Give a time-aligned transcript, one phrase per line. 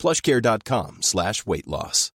[0.00, 2.10] plushcare.com slash weight loss.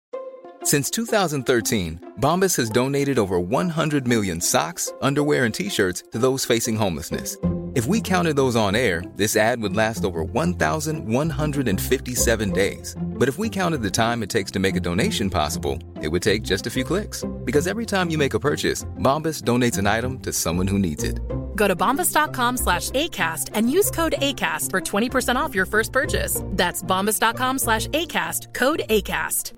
[0.63, 6.75] Since 2013, Bombas has donated over 100 million socks, underwear, and t-shirts to those facing
[6.75, 7.37] homelessness.
[7.75, 12.95] If we counted those on air, this ad would last over 1,157 days.
[12.99, 16.23] But if we counted the time it takes to make a donation possible, it would
[16.23, 17.25] take just a few clicks.
[17.43, 21.03] Because every time you make a purchase, Bombas donates an item to someone who needs
[21.03, 21.19] it.
[21.55, 26.41] Go to bombas.com slash ACAST and use code ACAST for 20% off your first purchase.
[26.51, 29.53] That's bombas.com slash ACAST, code ACAST.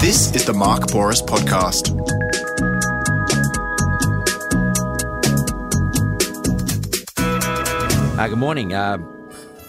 [0.00, 1.90] This is the Mark Bouris Podcast.
[8.18, 8.72] Uh, good morning.
[8.72, 8.96] Uh,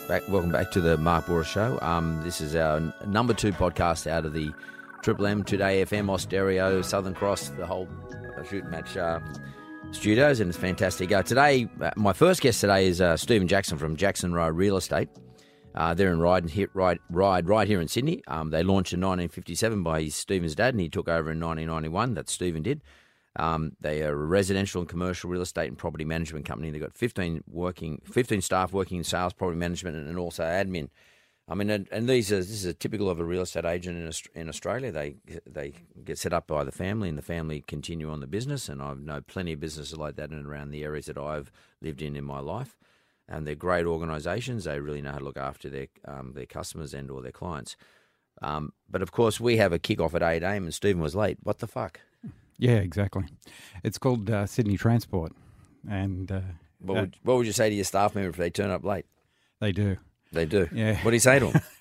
[0.07, 1.77] back, welcome back to the Mark Bouris Show.
[1.81, 4.53] Um, this is our number two podcast out of the
[5.01, 7.87] Triple M, Today FM, Austereo, Southern Cross, the whole
[8.47, 9.19] shoot match uh,
[9.91, 11.11] studios, and it's fantastic.
[11.11, 14.77] Uh, today, uh, my first guest today is uh, Stephen Jackson from Jackson Rowe Real
[14.77, 15.09] Estate.
[15.73, 18.21] Uh, they're in Ryde, here, Ryde, Ride right here in Sydney.
[18.27, 22.13] Um, they launched in 1957 by Stephen's dad, and he took over in 1991.
[22.13, 22.81] That Stephen did.
[23.37, 26.69] Um, they are a residential and commercial real estate and property management company.
[26.69, 30.89] They've got 15 working, 15 staff working in sales, property management, and also admin.
[31.51, 33.97] I mean, and, and these are this is a typical of a real estate agent
[33.97, 34.89] in in Australia.
[34.89, 35.73] They they
[36.05, 38.69] get set up by the family, and the family continue on the business.
[38.69, 42.01] And I know plenty of businesses like that in around the areas that I've lived
[42.01, 42.77] in in my life.
[43.27, 44.63] And they're great organisations.
[44.63, 47.75] They really know how to look after their um, their customers and or their clients.
[48.41, 51.15] Um, but of course, we have a kick off at eight am, and Stephen was
[51.15, 51.37] late.
[51.43, 51.99] What the fuck?
[52.59, 53.25] Yeah, exactly.
[53.83, 55.33] It's called uh, Sydney Transport,
[55.89, 56.41] and uh,
[56.79, 58.85] What uh, would, what would you say to your staff member if they turn up
[58.85, 59.05] late?
[59.59, 59.97] they do.
[60.31, 60.69] They do.
[60.71, 60.95] Yeah.
[61.03, 61.61] What do you say to them?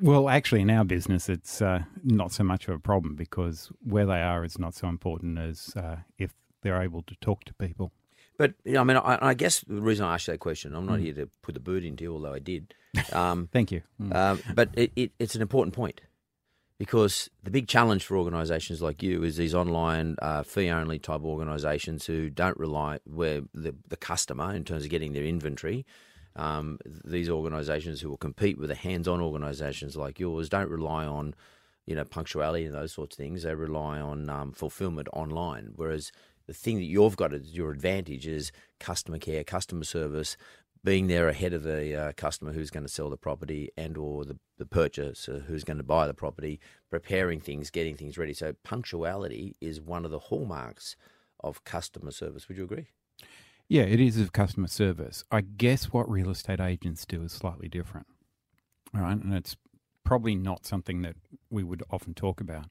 [0.00, 4.04] Well, actually, in our business, it's uh, not so much of a problem because where
[4.04, 7.92] they are is not so important as uh, if they're able to talk to people.
[8.36, 10.84] But you know, I mean, I, I guess the reason I asked that question, I'm
[10.84, 12.74] not here to put the boot into you, although I did.
[13.12, 13.82] Um, Thank you.
[14.00, 14.14] Mm.
[14.16, 16.00] um, but it, it, it's an important point
[16.78, 22.06] because the big challenge for organisations like you is these online uh, fee-only type organisations
[22.06, 25.84] who don't rely where the, the customer in terms of getting their inventory.
[26.36, 31.34] Um, these organisations who will compete with the hands-on organisations like yours don't rely on,
[31.86, 33.42] you know, punctuality and those sorts of things.
[33.42, 35.72] They rely on um, fulfilment online.
[35.74, 36.12] Whereas
[36.46, 40.36] the thing that you've got as your advantage is customer care, customer service,
[40.84, 44.24] being there ahead of the uh, customer who's going to sell the property and or
[44.24, 46.60] the, the purchaser who's going to buy the property,
[46.90, 48.32] preparing things, getting things ready.
[48.32, 50.94] So punctuality is one of the hallmarks
[51.40, 52.46] of customer service.
[52.46, 52.86] Would you agree?
[53.68, 55.24] Yeah, it is of customer service.
[55.30, 58.06] I guess what real estate agents do is slightly different.
[58.94, 59.16] All right.
[59.16, 59.56] And it's
[60.04, 61.16] probably not something that
[61.50, 62.66] we would often talk about.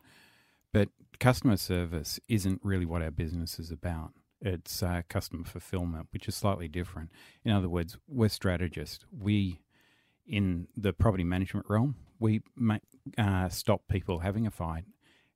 [0.72, 0.90] But
[1.20, 4.12] customer service isn't really what our business is about.
[4.42, 7.12] It's uh, customer fulfillment, which is slightly different.
[7.44, 9.06] In other words, we're strategists.
[9.12, 9.60] We,
[10.28, 12.78] in the property management realm, we ma-
[13.18, 14.86] uh, stop people having a fight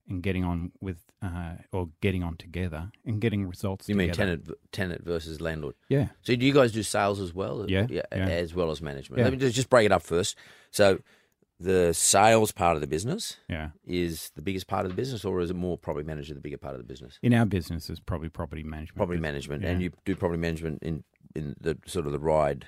[0.09, 3.87] and getting on with, uh, or getting on together and getting results.
[3.87, 4.37] You mean together.
[4.37, 5.75] tenant tenant versus landlord?
[5.87, 6.09] Yeah.
[6.21, 7.65] So do you guys do sales as well?
[7.69, 8.03] Yeah, yeah.
[8.11, 9.19] as well as management.
[9.19, 9.25] Yeah.
[9.25, 10.35] Let me just, just break it up first.
[10.71, 10.99] So
[11.59, 13.71] the sales part of the business Yeah.
[13.85, 16.57] is the biggest part of the business, or is it more property manager the bigger
[16.57, 17.19] part of the business?
[17.21, 18.95] In our business, it's probably property management.
[18.95, 19.47] Property business.
[19.49, 19.69] management, Yeah.
[19.69, 21.03] and you do property management in
[21.35, 22.65] in the sort of the Ryde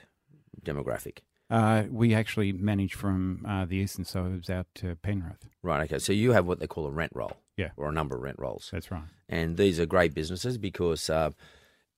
[0.63, 1.19] demographic.
[1.51, 5.45] Uh, we actually manage from uh, the eastern suburbs out to Penrith.
[5.61, 5.83] Right.
[5.83, 5.99] Okay.
[5.99, 7.33] So you have what they call a rent roll.
[7.57, 7.71] Yeah.
[7.75, 8.69] Or a number of rent rolls.
[8.71, 9.03] That's right.
[9.27, 11.31] And these are great businesses because uh,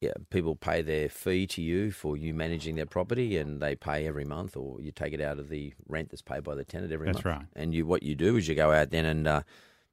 [0.01, 4.05] yeah, people pay their fee to you for you managing their property, and they pay
[4.05, 6.91] every month, or you take it out of the rent that's paid by the tenant
[6.91, 7.23] every That's month.
[7.23, 7.47] That's right.
[7.55, 9.43] And you, what you do is you go out then and uh,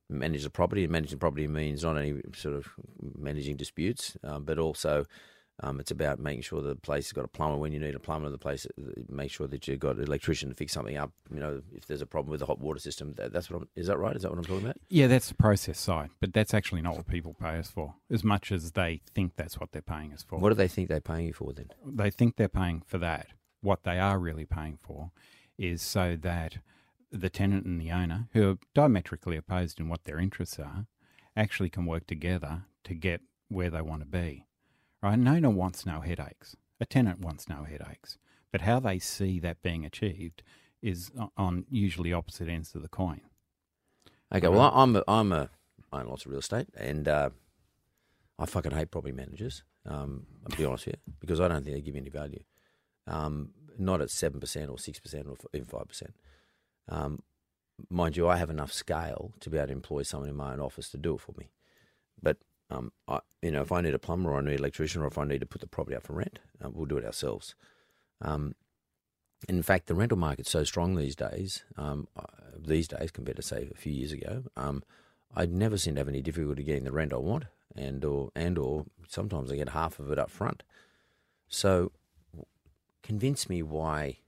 [0.08, 0.84] manage the property.
[0.84, 2.66] And managing the property means not only sort of
[3.18, 5.04] managing disputes, um, but also
[5.62, 7.98] um, it's about making sure the place has got a plumber when you need a
[7.98, 8.30] plumber.
[8.30, 8.66] The place,
[9.08, 11.12] make sure that you've got an electrician to fix something up.
[11.32, 13.68] You know, if there's a problem with the hot water system, that, that's what I'm,
[13.76, 14.16] is that right?
[14.16, 14.76] Is that what I'm talking about?
[14.88, 18.24] Yeah, that's the process side, but that's actually not what people pay us for, as
[18.24, 20.38] much as they think that's what they're paying us for.
[20.38, 21.70] What do they think they're paying you for then?
[21.84, 23.28] they think they're paying for that.
[23.60, 25.10] What they are really paying for
[25.58, 26.58] is so that
[27.12, 30.86] the tenant and the owner, who are diametrically opposed in what their interests are,
[31.36, 34.46] actually can work together to get where they want to be.
[35.02, 35.14] Right?
[35.14, 36.56] An owner wants no headaches.
[36.80, 38.18] A tenant wants no headaches.
[38.52, 40.42] But how they see that being achieved
[40.82, 43.20] is on usually opposite ends of the coin.
[44.34, 45.50] Okay, well, I- I'm a, I'm a
[45.92, 47.30] I own lots of real estate, and uh,
[48.38, 49.64] I fucking hate property managers.
[49.86, 52.42] Um, I'll be honest with you, because I don't think they give you any value.
[53.06, 56.14] Um, not at seven percent or six percent or even five percent.
[56.88, 57.22] Um,
[57.88, 60.60] mind you, I have enough scale to be able to employ someone in my own
[60.60, 61.50] office to do it for me.
[62.22, 62.36] But
[62.70, 65.06] um, I, you know, if I need a plumber or I need an electrician or
[65.06, 67.54] if I need to put the property up for rent, uh, we'll do it ourselves.
[68.22, 68.54] Um,
[69.48, 71.64] in fact, the rental market's so strong these days.
[71.76, 72.22] Um, uh,
[72.58, 74.82] these days compared to say a few years ago, um,
[75.34, 77.44] I never seem to have any difficulty getting the rent I want,
[77.74, 80.62] and or and or sometimes I get half of it up front.
[81.48, 81.92] So,
[83.02, 84.18] convince me why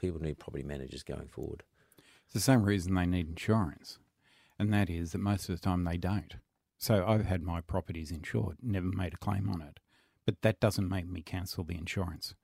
[0.00, 1.62] people need property managers going forward.
[2.24, 3.98] It's the same reason they need insurance,
[4.58, 6.34] and that is that most of the time they don't.
[6.82, 9.78] So I've had my properties insured, never made a claim on it,
[10.26, 12.34] but that doesn't make me cancel the insurance.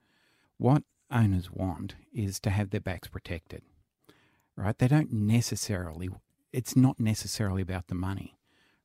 [0.58, 3.62] What owners want is to have their backs protected,
[4.55, 4.79] right?
[4.79, 6.08] They don't necessarily.
[6.52, 8.38] It's not necessarily about the money,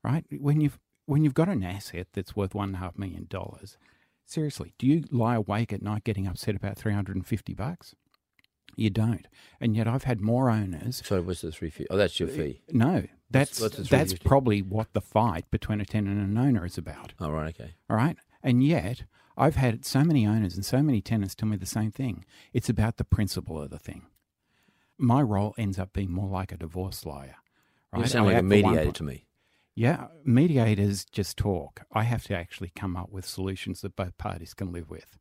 [0.03, 0.25] right?
[0.31, 3.77] When you've when you've got an asset that's worth one and a half million dollars,
[4.25, 7.93] seriously, do you lie awake at night getting upset about three hundred and fifty bucks?
[8.75, 9.27] You don't,
[9.59, 11.87] and yet I've had more owners So, what's the three fee?
[11.89, 12.61] Oh, that's your uh, fee.
[12.71, 16.77] no, that's what's that's probably what the fight between a tenant and an owner is
[16.77, 17.13] about.
[17.19, 17.73] Oh, right, okay.
[17.89, 19.03] All right, and yet
[19.37, 22.25] I've had so many owners and so many tenants tell me the same thing.
[22.53, 24.07] It's about the principle of the thing.
[24.97, 27.35] My role ends up being more like a divorce lawyer.
[27.91, 28.01] Right?
[28.01, 29.25] You sound I like a act for one mediator to me.
[29.75, 31.81] Yeah, mediators just talk.
[31.91, 35.17] I have to actually come up with solutions that both parties can live with.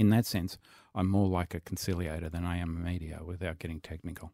[0.00, 0.56] In that sense,
[0.94, 4.32] I'm more like a conciliator than I am a mediator without getting technical.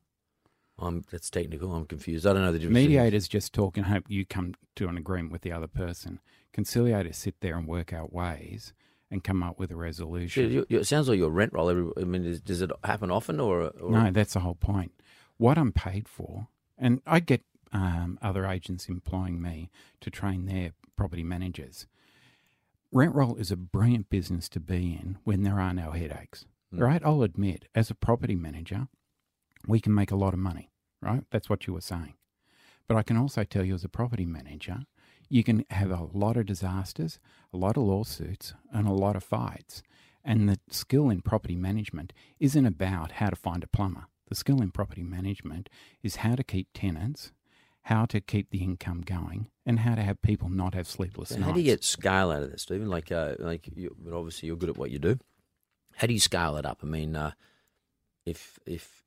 [0.78, 1.74] I'm that's technical.
[1.74, 2.24] I'm confused.
[2.24, 2.74] I don't know the difference.
[2.76, 6.20] Mediators just talk and hope you come to an agreement with the other person.
[6.56, 8.74] Conciliators sit there and work out ways
[9.10, 10.52] and come up with a So resolution.
[10.52, 11.68] you, you, it sounds like your rent roll.
[11.68, 14.92] Every, I mean, is, does it happen often or, or no, that's the whole point.
[15.36, 16.46] What I'm paid for,
[16.78, 17.42] and I get
[17.72, 19.70] um, other agents employing me
[20.00, 21.88] to train their property managers.
[22.92, 26.80] Rent roll is a brilliant business to be in when there are no headaches, hmm.
[26.80, 27.02] right?
[27.04, 28.88] I'll admit, as a property manager,
[29.66, 30.70] we can make a lot of money,
[31.02, 31.24] right?
[31.30, 32.14] That's what you were saying.
[32.88, 34.80] But I can also tell you, as a property manager,
[35.28, 37.18] you can have a lot of disasters,
[37.52, 39.82] a lot of lawsuits, and a lot of fights.
[40.24, 44.06] And the skill in property management isn't about how to find a plumber.
[44.28, 45.68] The skill in property management
[46.02, 47.32] is how to keep tenants,
[47.86, 51.44] how to keep the income going, and how to have people not have sleepless nights.
[51.44, 52.88] how do you get scale out of this, Stephen?
[52.88, 55.20] Like, uh, like, you, but obviously you're good at what you do.
[55.94, 56.80] How do you scale it up?
[56.82, 57.30] I mean, uh,
[58.24, 59.04] if if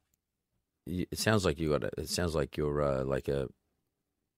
[0.86, 3.50] you, it sounds like you got, a, it sounds like you're uh, like a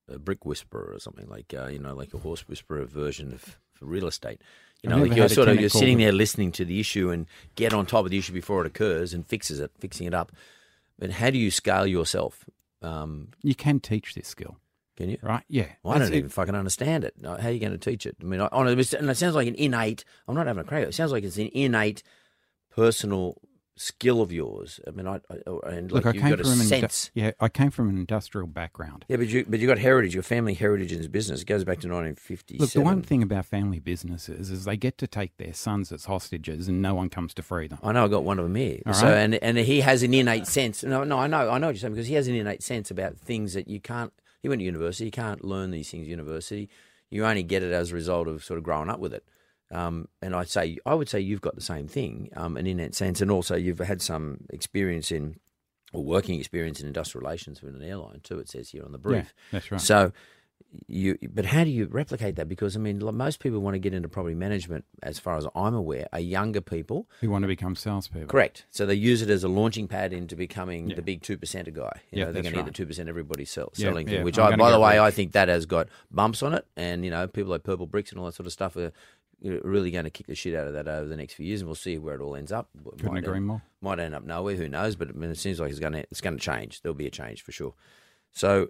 [0.10, 3.60] a brick whisperer or something like, uh, you know, like a horse whisperer version of
[3.74, 4.42] for real estate.
[4.82, 7.74] You know, like you're sort of you're sitting there listening to the issue and get
[7.74, 10.32] on top of the issue before it occurs and fixes it, fixing it up.
[10.98, 12.46] But how do you scale yourself?
[12.82, 14.58] Um, You can teach this skill,
[14.98, 15.18] can you?
[15.22, 15.44] right?
[15.48, 15.68] Yeah.
[15.84, 16.18] Well, I don't it.
[16.18, 17.14] even fucking understand it.
[17.24, 18.16] How are you going to teach it?
[18.22, 20.04] I mean, I, on a, and it sounds like an innate.
[20.28, 20.88] I'm not having a crack.
[20.88, 22.02] It sounds like it's an innate,
[22.70, 23.38] personal
[23.82, 24.80] skill of yours.
[24.88, 27.12] I mean, I, I oh, and like Look, I came from an indu- sense.
[27.14, 29.06] yeah, I came from an industrial background.
[29.08, 30.14] yeah, but you but you got heritage.
[30.14, 32.60] Your family heritage in this business it goes back to 1957.
[32.62, 36.06] Look, the one thing about family businesses is they get to take their sons as
[36.06, 37.80] hostages, and no one comes to free them.
[37.84, 38.82] I know I got one of them here.
[38.86, 39.18] All so right.
[39.18, 40.84] and and he has an innate sense.
[40.84, 42.92] No, no, I know, I know what you're saying because he has an innate sense
[42.92, 44.14] about things that you can't.
[44.42, 45.06] He went to university.
[45.06, 46.70] You can't learn these things at university.
[47.10, 49.24] You only get it as a result of sort of growing up with it.
[49.72, 52.94] Um, and I'd say I would say you've got the same thing, um, in that
[52.96, 55.38] sense, and also you've had some experience in
[55.94, 58.40] or working experience in industrial relations with an airline too.
[58.40, 59.34] It says here on the brief.
[59.52, 59.82] Yeah, that's right.
[59.82, 60.12] So
[60.88, 62.48] you, but how do you replicate that?
[62.48, 65.74] Because I mean, most people want to get into property management, as far as I'm
[65.74, 67.10] aware, are younger people.
[67.20, 68.28] Who want to become salespeople?
[68.28, 68.66] Correct.
[68.70, 70.96] So they use it as a launching pad into becoming Yeah.
[70.96, 72.00] the big two percenter guy.
[72.12, 72.66] You Yeah, know, they're going to get right.
[72.68, 74.24] the two percent everybody sell, Yeah, selling thing.
[74.24, 77.04] Which, I'm I, by the way, I think that has got bumps on it, and
[77.04, 78.94] you know, people like Purple Bricks and all that sort of stuff are
[79.44, 81.68] really going to kick the shit out of that over the next few years, and
[81.68, 82.70] we'll see where it all ends up.
[82.84, 83.62] Couldn't might agree end, more.
[83.82, 84.56] Might end up nowhere.
[84.56, 84.96] Who knows?
[84.96, 86.82] But I mean, it seems like it's going to it's going to change.
[86.82, 87.74] There'll be a change for sure.
[88.32, 88.70] So,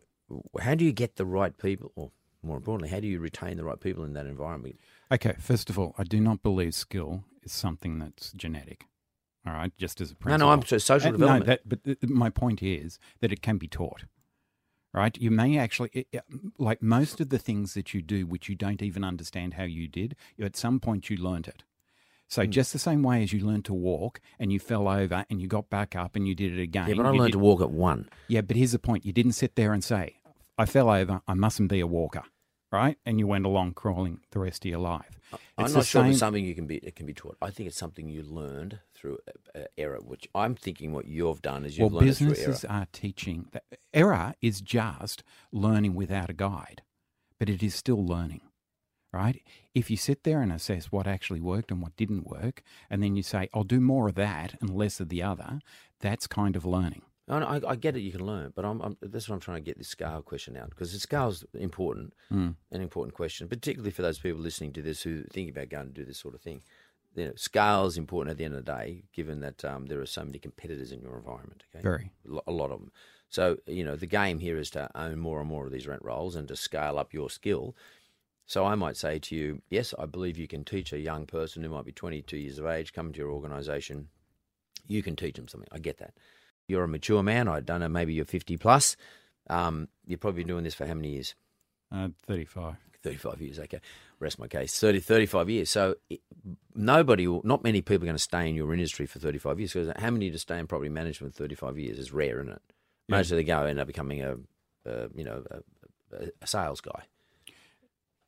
[0.62, 2.12] how do you get the right people, or
[2.44, 4.80] more importantly, how do you retain the right people in that environment?
[5.12, 8.86] Okay, first of all, I do not believe skill is something that's genetic.
[9.46, 10.48] All right, just as a No, principle.
[10.48, 11.46] no, I'm so social Uh, development.
[11.48, 14.06] No, that, but th- my point is that it can be taught.
[14.94, 15.18] Right?
[15.18, 16.06] You may actually,
[16.58, 19.88] like most of the things that you do, which you don't even understand how you
[19.88, 21.64] did, at some point you learnt it.
[22.28, 22.52] So Hmm.
[22.52, 25.48] just the same way as you learned to walk and you fell over and you
[25.48, 26.90] got back up and you did it again.
[26.90, 28.10] yeah, but I learned did- to walk at one.
[28.28, 30.18] Yeah, but here's the point: you didn't sit there and say,
[30.58, 31.22] "I fell over.
[31.28, 32.24] I mustn't be a walker."
[32.72, 32.98] Right?
[33.06, 35.20] And you went along crawling the rest of your life.
[35.58, 37.38] I'm It's not sure it's something you can be it can be taught.
[37.42, 39.20] I think it's something you learned through
[39.56, 40.00] uh, error.
[40.02, 42.36] Which I'm thinking what you've done is you've well, learned through error.
[42.36, 43.48] businesses are teaching.
[43.52, 46.84] That error is just learning without a guide,
[47.40, 48.42] but it is still learning,
[49.14, 49.42] right?
[49.74, 53.16] If you sit there and assess what actually worked and what didn't work, and then
[53.16, 55.60] you say, "I'll do more of that and less of the other,"
[56.00, 57.04] that's kind of learning.
[57.40, 58.02] No, I, I get it.
[58.02, 60.58] You can learn, but I'm, I'm that's what I'm trying to get this scale question
[60.58, 62.56] out because the scale's important, Mm.
[62.72, 65.94] an important question, particularly for those people listening to this who think about going to
[65.94, 66.62] do this sort of thing.
[67.16, 70.00] You know, scale is important at the end of the day, given that um, there
[70.00, 71.64] are so many competitors in your environment.
[71.76, 72.12] Okay, Very.
[72.48, 72.92] A lot of them.
[73.30, 76.04] So you know, the game here is to own more and more of these rent
[76.04, 77.76] rolls and to scale up your skill.
[78.46, 81.64] So I might say to you, yes, I believe you can teach a young person
[81.64, 84.10] who might be 22 years of age come to your organisation.
[84.88, 85.70] You can teach them something.
[85.72, 86.14] I get that.
[86.72, 87.48] You're a mature man.
[87.48, 87.90] I don't know.
[87.90, 88.96] Maybe you're 50 plus.
[89.50, 91.36] Um, you've probably been doing this for how many years?
[91.92, 92.76] Uh, Thirty-five.
[93.04, 93.60] 35 years.
[93.60, 93.82] Okay,
[94.20, 94.80] rest my case.
[94.80, 95.70] 30, 35 years.
[95.72, 96.22] So it,
[96.76, 99.74] nobody, will, not many people are going to stay in your industry for 35 years.
[99.74, 102.62] Because how many to stay in property management for 35 years is rare, isn't it?
[103.10, 104.36] Most of them go end up becoming a,
[104.86, 107.02] a you know, a, a, a sales guy.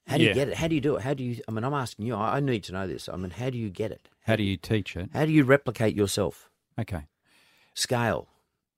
[0.08, 0.30] How do Yeah.
[0.30, 0.56] you get it?
[0.56, 1.04] How do you do it?
[1.04, 1.40] How do you?
[1.48, 2.16] I mean, I'm asking you.
[2.16, 3.08] I, I need to know this.
[3.08, 4.10] I mean, how do you get it?
[4.26, 5.12] How do you teach it?
[5.14, 6.50] How do you replicate yourself?
[6.80, 7.06] Okay.
[7.76, 8.28] Scale.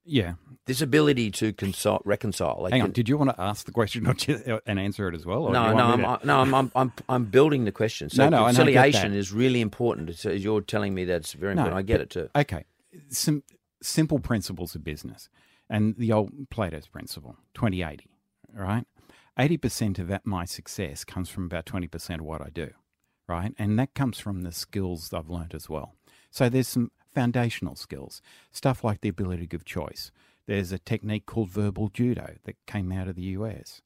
[0.06, 0.34] Yeah.
[0.66, 2.58] This ability to consult, reconcile.
[2.62, 2.92] Like Hang on.
[2.92, 5.44] Did you want to ask the question or just, uh, and answer it as well?
[5.44, 8.10] or no, no, I'm, I- uh, no, I'm, I'm, I'm, I'm building the question.
[8.10, 10.16] So No, no, and I get conciliation is really important.
[10.16, 11.80] So you're telling me that's very No, important.
[11.80, 12.30] I get but- it too.
[12.36, 12.66] Okay.
[13.10, 13.44] Some
[13.82, 15.30] simple principles of business
[15.70, 18.08] and the old Pareto's principle 20 80,
[18.54, 18.86] right?
[19.38, 22.70] 80% of that, my success comes from about 20% of what I do,
[23.28, 23.54] right?
[23.60, 25.94] And that comes from the skills I've learnt as well.
[26.32, 30.12] So there's some foundational skills, stuff like the ability to give choice.
[30.46, 33.82] There's a technique called verbal judo that came out of the US.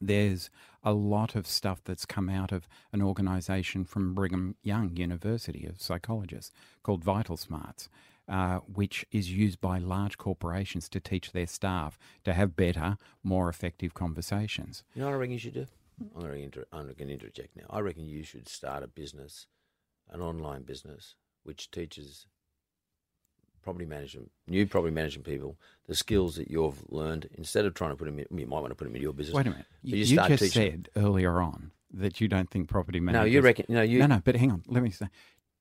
[0.00, 0.50] There's
[0.82, 5.80] a lot of stuff that's come out of an organization from Brigham Young University of
[5.80, 6.52] psychologists
[6.82, 7.88] called Vital Smarts,
[8.28, 13.48] uh, which is used by large corporations to teach their staff to have better, more
[13.48, 14.82] effective conversations.
[14.94, 15.66] You know what I reckon you should do?
[16.14, 17.66] I'm going inter- I'm going to interject now.
[17.68, 19.46] I reckon you should start a business,
[20.08, 22.26] an online business, which teaches
[23.62, 27.28] property management, new property management people, the skills that you've learned.
[27.34, 29.12] Instead of trying to put them, in, you might want to put them in your
[29.12, 29.34] business.
[29.34, 29.66] Wait a minute.
[29.82, 33.26] You, you just teaching said earlier on that you don't think property management.
[33.28, 33.66] No, you reckon?
[33.68, 33.98] No, you.
[33.98, 34.62] No, no, but hang on.
[34.66, 35.06] Let me say.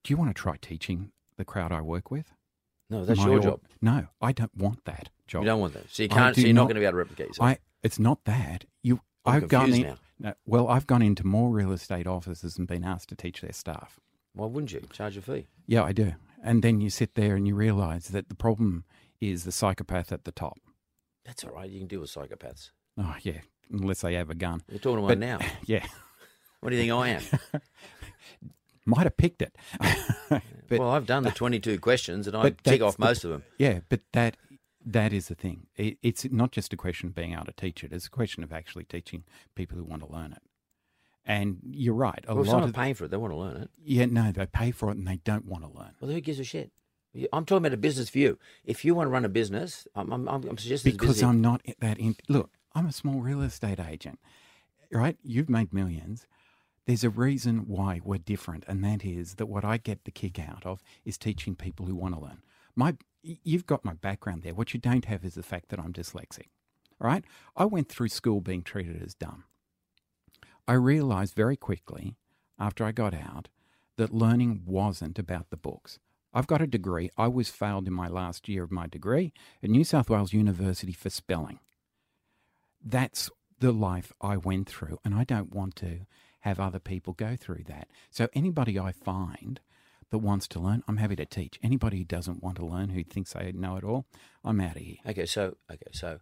[0.04, 2.32] Do you want to try teaching the crowd I work with?
[2.90, 3.62] No, that's your job.
[3.82, 5.44] No, I don't want that job.
[5.44, 5.90] You don't want that.
[5.90, 6.36] So you can't.
[6.36, 7.50] So you're not not- going to be able to replicate yourself.
[7.50, 7.58] I.
[7.82, 9.02] It's not that you.
[9.26, 9.82] I'm I've gone in.
[9.84, 9.98] now.
[10.22, 13.54] No, well, I've gone into more real estate offices and been asked to teach their
[13.54, 14.00] staff.
[14.34, 15.48] Why wouldn't you charge a fee?
[15.66, 16.14] Yeah, I do.
[16.44, 18.86] And then you sit there and you realise that the problem
[19.20, 20.58] is the psychopath at the top.
[21.26, 21.70] That's all right.
[21.70, 22.72] You can deal with psychopaths.
[22.98, 23.42] Oh yeah,
[23.72, 24.62] unless they have a gun.
[24.70, 25.40] You're talking about But- now.
[25.66, 25.86] Yeah,
[26.62, 27.22] What do you think I am?
[28.86, 29.56] might have picked it.
[30.30, 30.42] but
[30.80, 33.44] well, I've done the 22 questions and I tick off the- most of them.
[33.58, 34.38] Yeah, but that
[34.86, 35.68] that is the thing.
[35.76, 38.44] It, it's not just a question of being able to teach it; it's a question
[38.44, 39.24] of actually teaching
[39.56, 40.42] people who want to learn it.
[41.30, 42.26] And you're right.
[42.28, 43.70] A Well, lot of paying for it, they want to learn it.
[43.82, 46.40] yeah, no, they pay for it and they don't want to learn Well, who gives
[46.40, 46.72] a shit?
[47.32, 48.40] I'm talking about a business for you.
[48.66, 51.22] If you want to run a business, I'm, I'm, I'm suggesting because.
[51.22, 52.00] I'm not that.
[52.00, 54.20] In, look, I'm a small real estate agent,
[54.92, 55.18] right?
[55.24, 56.28] You've made millions.
[56.86, 60.40] There's a reason why we're different, and that is that what I get the kick
[60.40, 62.42] out of is teaching people who want to learn.
[62.76, 64.54] My, you've got my background there.
[64.56, 66.48] What you don't have is the fact that I'm dyslexic,
[67.00, 67.24] right?
[67.56, 69.44] I went through school being treated as dumb.
[70.70, 72.16] I realised very quickly
[72.60, 73.48] after I got out
[73.98, 75.98] that learning wasn't about the books.
[76.32, 77.10] I've got a degree.
[77.18, 79.34] I was failed in my last year of my degree
[79.64, 81.58] at New South Wales University for spelling.
[82.86, 86.02] That's the life I went through, and I don't want to
[86.42, 87.88] have other people go through that.
[88.12, 89.60] So, anybody I find
[90.12, 91.60] that wants to learn, I'm happy to teach.
[91.64, 94.06] Anybody who doesn't want to learn, who thinks they know it all,
[94.44, 94.98] I'm out of here.
[95.08, 96.20] Okay, so okay, so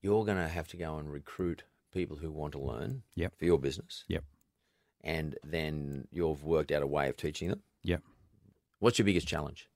[0.00, 1.64] you're going to have to go and recruit
[1.96, 3.38] people who want to learn Yep.
[3.38, 4.24] for your business, Yep.
[5.02, 7.62] and then you've worked out a way of teaching them.
[7.82, 8.02] Yep.
[8.78, 9.68] What's your biggest challenge?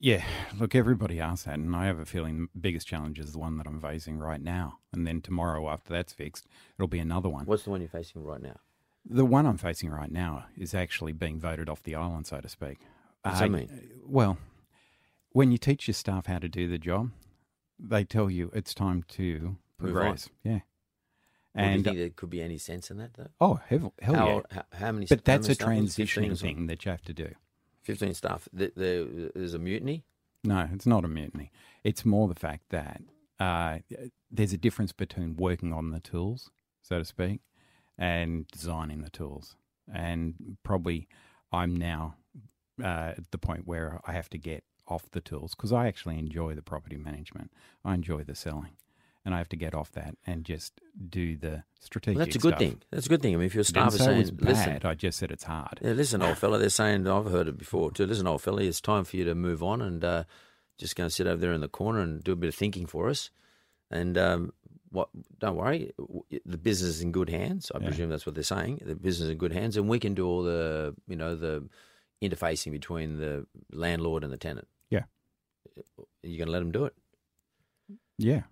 [0.00, 0.24] Yeah,
[0.56, 3.56] look, everybody asks that, and I have a feeling the biggest challenge is the one
[3.58, 4.78] that I'm facing right now.
[4.92, 6.46] And then tomorrow, after that's fixed,
[6.78, 7.46] it'll be another one.
[7.46, 8.60] What's the one you're facing right now?
[9.04, 12.48] The one I'm facing right now is actually being voted off the island, so to
[12.48, 12.78] speak.
[13.22, 13.90] What's uh, that mean?
[14.04, 14.38] Well,
[15.32, 17.10] when you teach your staff how to do the job,
[17.78, 19.56] they tell you it's time to.
[19.78, 20.28] Progress.
[20.44, 20.60] Yeah.
[21.54, 23.28] Well, do you And think there could be any sense in that though?
[23.40, 24.40] oh, hell, hell how, yeah!
[24.50, 25.06] how, how many?
[25.06, 26.06] But that's many a staff is it?
[26.06, 27.34] 15 or transitioning thing that you have to do.
[27.82, 28.48] Fifteen staff.
[28.52, 30.04] The, the, there's a mutiny.
[30.44, 31.50] No, it's not a mutiny.
[31.84, 33.00] It's more the fact that
[33.40, 33.78] uh,
[34.30, 36.50] there's a difference between working on the tools,
[36.82, 37.40] so to speak,
[37.96, 39.56] and designing the tools.
[39.92, 41.08] and probably
[41.50, 42.16] I'm now
[42.82, 46.18] uh, at the point where I have to get off the tools because I actually
[46.18, 47.50] enjoy the property management.
[47.84, 48.76] I enjoy the selling,
[49.24, 52.16] and I have to get off that and just do the strategic.
[52.16, 52.58] Well, that's a good stuff.
[52.58, 52.82] thing.
[52.90, 53.34] That's a good thing.
[53.34, 54.84] I mean, if your staff are saying, was listen, bad.
[54.84, 55.80] I just said it's hard.
[55.82, 56.58] Yeah, listen, old fella.
[56.58, 58.06] They're saying I've heard it before too.
[58.06, 60.24] Listen, old fella, it's time for you to move on and uh,
[60.78, 62.86] just go and sit over there in the corner and do a bit of thinking
[62.86, 63.30] for us.
[63.90, 64.52] And um,
[64.90, 65.08] what?
[65.38, 65.92] Don't worry,
[66.44, 67.70] the business is in good hands.
[67.74, 67.86] I Yeah.
[67.88, 68.80] presume that's what they're saying.
[68.84, 71.68] The business is in good hands, and we can do all the you know the
[72.22, 74.66] interfacing between the landlord and the tenant.
[74.90, 75.04] Yeah.
[76.22, 76.94] You're going to let them do it.
[78.18, 78.42] Yeah.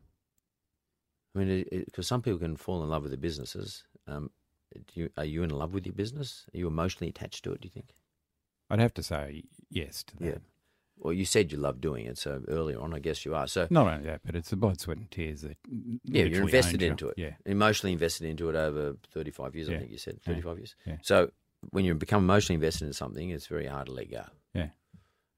[1.36, 3.84] I mean, because some people can fall in love with their businesses.
[4.08, 4.30] Um,
[4.74, 6.44] do you, are you in love with your business?
[6.54, 7.60] Are you emotionally attached to it?
[7.60, 7.90] Do you think?
[8.70, 10.24] I'd have to say yes to that.
[10.24, 10.38] Yeah.
[10.98, 13.46] Well, you said you love doing it, so earlier on, I guess you are.
[13.46, 15.58] So Not only that, but it's the blood, sweat, and tears that.
[16.04, 17.14] yeah, you're invested into it.
[17.18, 17.32] Yeah.
[17.44, 19.68] emotionally invested into it over 35 years.
[19.68, 20.32] I think you said Yeah.
[20.32, 20.74] 35 years.
[20.86, 20.96] Yeah.
[21.02, 21.30] So
[21.70, 24.24] when you become emotionally invested in something, it's very hard to let go.
[24.54, 24.68] Yeah.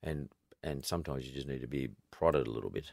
[0.03, 0.29] And
[0.63, 2.93] and sometimes you just need to be prodded a little bit.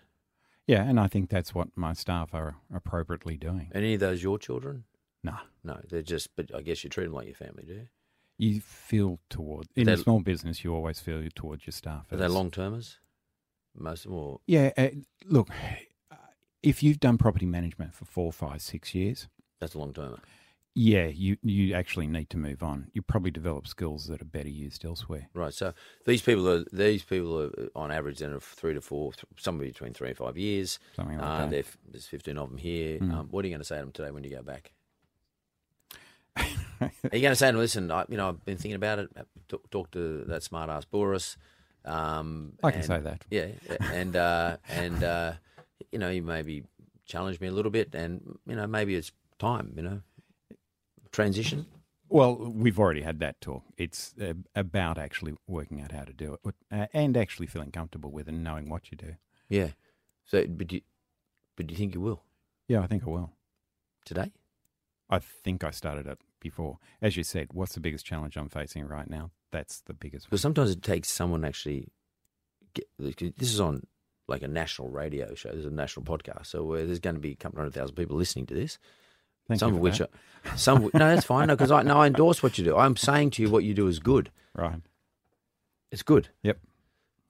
[0.67, 3.69] Yeah, and I think that's what my staff are appropriately doing.
[3.74, 4.86] Any of those your children?
[5.24, 6.36] No, No, they're just.
[6.36, 7.88] But I guess you treat them like your family, do you?
[8.38, 12.12] you feel toward in a small business, you always feel towards your staff.
[12.12, 12.98] Are they long termers?
[13.77, 14.89] Most of them, or Yeah, uh,
[15.25, 15.50] look,
[16.63, 19.27] if you've done property management for four, five, six years,
[19.60, 20.19] that's a long termer.
[20.77, 22.88] Yeah, you you actually need to move on.
[22.94, 25.29] You probably develop skills that are better used elsewhere.
[25.34, 25.53] Right.
[25.53, 25.74] So
[26.05, 29.67] these people are these people are uh, on average then of three to four, somewhere
[29.67, 30.77] between three and five years.
[30.96, 31.65] Something like Uh, that.
[31.89, 33.00] There's fifteen of them here.
[33.00, 33.13] Mm.
[33.13, 34.74] Um, what are you going to say to them today when you go back?
[36.82, 39.00] Are you going to say to them, listen, I, you know, I've been thinking about
[39.00, 39.10] it.
[39.48, 41.38] Talk, talk to that smart ass Bouris.
[41.86, 43.24] Um, I can and- say that.
[43.32, 43.48] Yeah,
[43.94, 45.34] and uh, and uh,
[45.94, 46.65] you know, you maybe
[47.05, 49.72] challenge me a little bit, and you know, maybe it's time.
[49.77, 50.01] You know,
[51.15, 51.65] transition.
[52.10, 53.63] Well, we've already had that talk.
[53.77, 58.12] It's uh, about actually working out how to do it uh, and actually feeling comfortable
[58.12, 59.15] with and knowing what you do.
[59.50, 59.69] Yeah.
[60.25, 60.82] So, but do you,
[61.56, 62.21] but do you think you will
[62.67, 63.32] Yeah, I think I will.
[64.06, 64.32] today?
[65.10, 66.78] I think I started it before.
[67.01, 69.32] As you said, what's the biggest challenge I'm facing right now?
[69.51, 71.89] That's the biggest Because sometimes it takes someone actually.
[72.73, 72.88] Get,
[73.38, 73.88] this is on
[74.28, 75.49] like a national radio show.
[75.49, 78.17] This is a national podcast, so there's going to be a couple hundred thousand people
[78.17, 78.78] listening to this.
[79.47, 80.10] Thank some you of which, that.
[80.45, 81.47] are, some no, that's fine.
[81.47, 82.77] No, because I no, I endorse what you do.
[82.77, 84.31] I'm saying to you, what you do is good.
[84.55, 84.81] Right.
[85.91, 86.29] It's good.
[86.43, 86.60] Yep.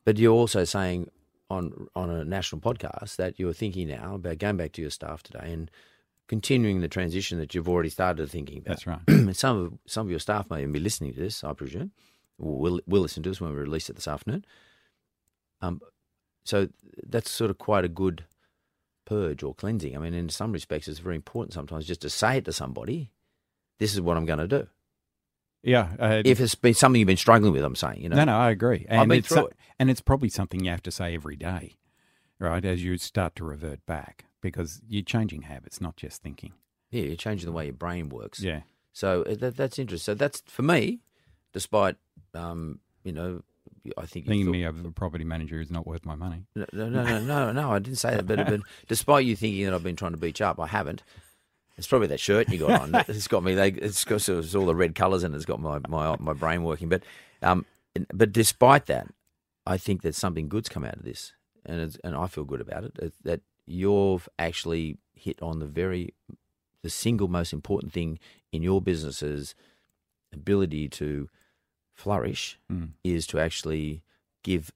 [0.06, 1.10] But you're also saying
[1.50, 5.24] on on a national podcast that you're thinking now about going back to your staff
[5.24, 5.70] today and
[6.28, 8.70] continuing the transition that you've already started thinking about.
[8.70, 9.00] That's right.
[9.08, 11.92] And some of some of your staff may even be listening to this, I presume.
[12.38, 14.46] Will will listen to this when we release it this afternoon.
[15.62, 15.82] Um,
[16.44, 16.70] so
[17.08, 18.26] that's sort of quite a good
[19.06, 19.96] purge or cleansing.
[19.96, 23.12] I mean, in some respects, it's very important sometimes just to say it to somebody.
[23.80, 24.68] This is what I'm going to do.
[25.64, 25.90] Yeah.
[26.00, 28.38] Uh, If it's been something you've been struggling with, I'm saying, you know, no, no,
[28.38, 28.86] I agree.
[28.88, 29.58] And been it's through it.
[29.80, 31.74] And it's probably something you have to say every day,
[32.40, 32.64] right?
[32.64, 36.54] As you start to revert back because you're changing habits, not just thinking.
[36.92, 38.40] yeah, you're changing the way your brain works.
[38.42, 38.62] Yeah.
[38.94, 40.14] So uh, that, that's interesting.
[40.14, 41.00] So that's for me,
[41.52, 41.98] despite
[42.34, 43.42] um, you know,
[43.98, 46.46] I think you Thinking thought- me of a property manager is not worth my money.
[46.56, 48.26] No, no, no, no, no, I didn't say that.
[48.28, 51.04] But, but despite you thinking that I've been trying to beach up, I haven't.
[51.78, 52.96] It's probably that shirt you got on.
[53.10, 53.54] It's got me.
[53.54, 56.64] They, it's got it's all the red colours and it's got my, my my brain
[56.64, 56.88] working.
[56.88, 57.04] But
[57.42, 57.66] um,
[58.14, 59.08] but despite that,
[59.68, 61.34] I think that something good's come out of this,
[61.66, 62.94] and it's, and I feel good about it.
[63.00, 63.14] it.
[63.24, 66.14] That you've actually hit on the very
[66.82, 68.20] the single most important thing
[68.54, 69.54] in your business's
[70.32, 71.30] ability to
[71.96, 72.90] flourish Mm.
[73.04, 74.04] is to actually
[74.44, 74.72] give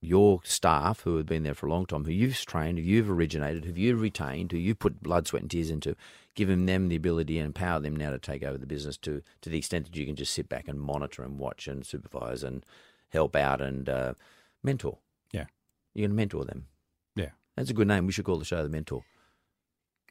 [0.00, 3.10] your staff who have been there for a long time, who you've trained, who you've
[3.10, 5.94] originated, who you've retained, who you put blood, sweat, and tears into,
[6.34, 9.48] giving them the ability and empower them now to take over the business to to
[9.50, 12.66] the extent that you can just sit back and monitor and watch and supervise and
[13.10, 14.14] help out and uh,
[14.62, 14.98] mentor.
[15.32, 15.46] Yeah.
[15.94, 16.66] you can mentor them.
[17.14, 17.30] Yeah.
[17.56, 18.06] That's a good name.
[18.06, 19.04] We should call the show the Mentor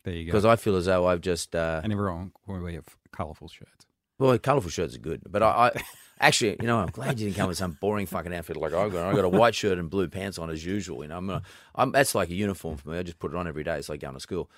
[0.04, 0.32] There you go.
[0.32, 1.56] because I feel as though I've just.
[1.56, 3.88] Uh, and everyone will wear colourful shirts.
[4.22, 5.84] Well, colourful shirts are good, but I, I
[6.20, 8.88] actually, you know, I'm glad you didn't come with some boring fucking outfit like I
[8.90, 9.10] got.
[9.10, 11.02] I got a white shirt and blue pants on as usual.
[11.04, 11.42] You know, I'm, gonna,
[11.76, 12.98] I'm that's like a uniform for me.
[13.00, 13.78] I just put it on every day.
[13.78, 14.50] It's like going to school,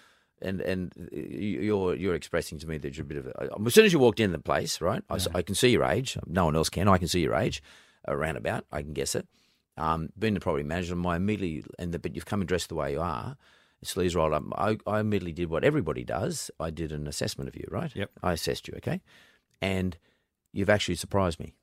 [0.41, 3.49] and and you- you're you're expressing to me that you're a bit of a.
[3.65, 5.01] As soon as you walked in the place, right?
[5.33, 6.17] I can see your age.
[6.27, 6.87] No one else can.
[6.87, 7.63] I can see your age,
[8.07, 8.65] around about.
[8.71, 9.27] I can guess it.
[9.75, 12.75] Um, being the property manager, my immediately and the, but you've come and dressed the
[12.75, 13.37] way you are.
[13.85, 14.43] Sleeves rolled up.
[14.55, 16.49] I, I immediately did what everybody does.
[16.59, 17.93] I did an assessment of you, right?
[17.93, 18.11] Yep.
[18.21, 19.01] I assessed you, okay,
[19.63, 19.97] and
[20.51, 21.55] you've actually surprised me.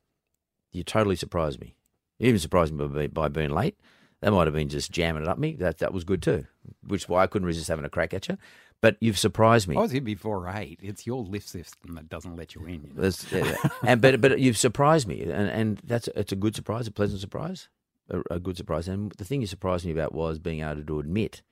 [0.73, 1.77] You totally surprised me.
[2.19, 3.79] You even surprised me by, by being late.
[4.23, 5.55] That might have been just jamming it up me.
[5.55, 6.47] That that was good too,
[6.87, 8.37] which is why I couldn't resist having a crack at you.
[8.83, 9.77] But you've surprised me.
[9.77, 10.81] I was here before eight.
[10.83, 12.83] It's your lift system that doesn't let you in.
[12.85, 13.11] You know?
[13.33, 16.91] Yeah, and but but you've surprised me, and and that's it's a good surprise, a
[16.91, 17.69] pleasant surprise,
[18.11, 18.89] a, a good surprise.
[18.89, 21.43] And the thing you surprised me about was being able to admit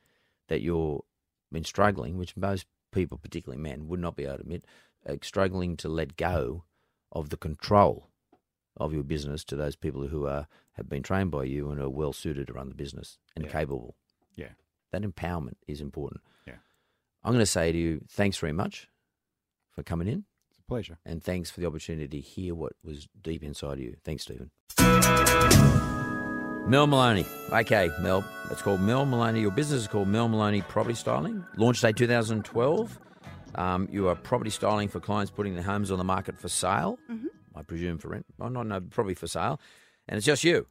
[0.49, 1.05] that you're
[1.51, 4.65] been struggling, which most people, particularly men, would not be able to admit,
[5.07, 6.65] Uh, struggling to let go
[7.13, 8.09] of the control
[8.77, 11.89] of your business to those people who are have been trained by you and are
[11.91, 13.51] well suited to run the business and Yeah.
[13.53, 13.97] capable.
[14.37, 14.51] Yeah.
[14.93, 16.21] That empowerment is important.
[16.47, 16.57] Yeah.
[17.25, 18.89] I'm going to say to you, thanks very much
[19.71, 20.99] for coming in It's a pleasure.
[21.05, 23.97] and thanks for the opportunity to hear what was deep inside of you.
[24.05, 24.51] Thanks, Stephen.
[26.69, 27.25] Mel Moloney.
[27.51, 28.23] Okay, Mel.
[28.51, 29.41] It's called Mel Moloney.
[29.41, 31.45] Your business is called Mel Moloney Property Styling.
[31.57, 32.99] Launch date 2012.
[33.55, 36.99] Um, you are property styling for clients putting their homes on the market for sale.
[37.55, 38.27] I presume for rent.
[38.41, 39.61] Oh, no, no, probably for sale.
[40.09, 40.67] And it's just you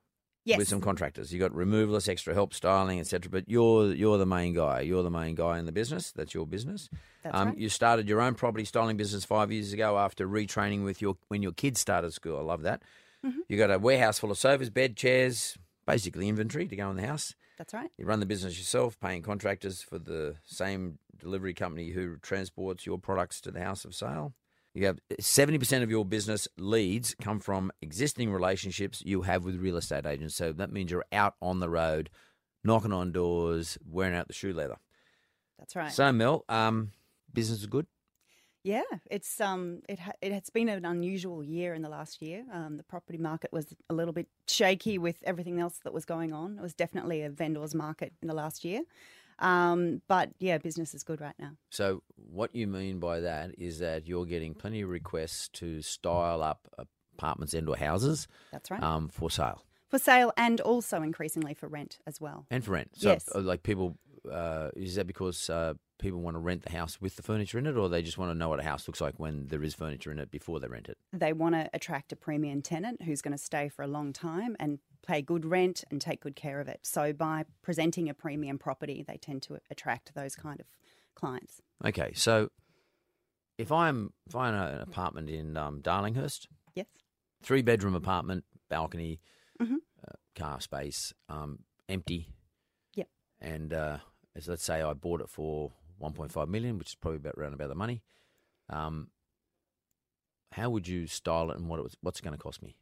[0.46, 0.60] Yes.
[0.60, 1.34] with some contractors.
[1.34, 3.30] You got removalists, extra help, styling, etc.
[3.30, 4.80] But you're you're the main guy.
[4.80, 6.14] You're the main guy in the business.
[6.14, 6.90] That's your business.
[7.22, 7.58] That's um, right.
[7.58, 11.44] You started your own property styling business five years ago after retraining with your when
[11.44, 12.38] your kids started school.
[12.38, 12.82] I love that.
[13.26, 13.40] Mm-hmm.
[13.50, 17.06] You got a warehouse full of sofas, bed, chairs, basically inventory to go in the
[17.06, 17.36] house.
[17.58, 17.90] That's right.
[17.98, 22.98] You run the business yourself, paying contractors for the same delivery company who transports your
[23.00, 24.34] products to the house of sale.
[24.74, 29.78] You have 70% of your business leads come from existing relationships you have with real
[29.78, 30.36] estate agents.
[30.36, 32.12] So that means you're out on the road,
[32.64, 34.78] knocking on doors, wearing out the shoe leather.
[35.58, 35.92] That's right.
[35.92, 36.92] So, Mel, um,
[37.34, 37.88] business is good.
[38.68, 42.44] Yeah, it's um, it ha- it has been an unusual year in the last year.
[42.52, 46.34] Um, the property market was a little bit shaky with everything else that was going
[46.34, 46.58] on.
[46.60, 48.82] It was definitely a vendor's market in the last year,
[49.40, 51.52] um, but yeah, business is good right now.
[51.70, 56.44] So, what you mean by that is that you're getting plenty of requests to style
[56.44, 56.68] up
[57.18, 61.70] apartments and or houses That's right um, for sale for sale and also increasingly for
[61.70, 62.46] rent as well.
[62.52, 62.90] and for rent.
[62.98, 63.30] So, Yes.
[63.34, 63.98] uh, like people,
[64.30, 67.66] uh, is that because uh, people want to rent the house with the furniture in
[67.68, 69.74] it, or they just want to know what a house looks like when there is
[69.74, 70.98] furniture in it before they rent it?
[71.12, 74.56] They want to attract a premium tenant who's going to stay for a long time
[74.60, 76.82] and pay good rent and take good care of it.
[76.84, 80.68] So by presenting a premium property, they tend to attract those kind of
[81.16, 81.62] clients.
[81.86, 82.50] Okay, so
[83.58, 86.86] if I'm if I own an apartment in um, Darlinghurst, Yes.
[87.42, 89.20] three bedroom apartment, balcony,
[89.60, 89.78] Mhm.
[90.08, 92.28] uh, car space, um, empty.
[92.96, 93.08] Yep.
[93.40, 93.98] And uh,
[94.36, 97.70] as let's say I bought it for 1.5 million, which is probably about around about
[97.70, 98.02] the money.
[98.70, 99.10] Um,
[100.54, 102.76] how would you style it, and what it was, what's it going to cost me?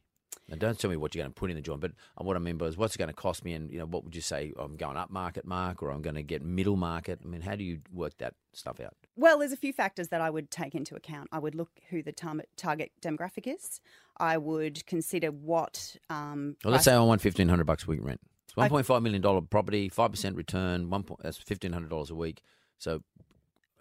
[0.48, 2.38] Now, don't tell me what you're going to put in the joint, but what I
[2.38, 4.20] mean by is what's it going to cost me, and you know what would you
[4.20, 4.52] say?
[4.56, 7.20] I'm going up market, mark, or I'm going to get middle market.
[7.24, 8.94] I mean, how do you work that stuff out?
[9.16, 11.28] Well, there's a few factors that I would take into account.
[11.32, 13.80] I would look who the target demographic is.
[14.18, 15.96] I would consider what.
[16.08, 18.20] Um, Well, let's say I want fifteen hundred bucks a week rent.
[18.44, 20.90] It's one point five million dollar property, five percent return.
[20.90, 22.42] One point that's fifteen hundred dollars a week.
[22.78, 23.02] So,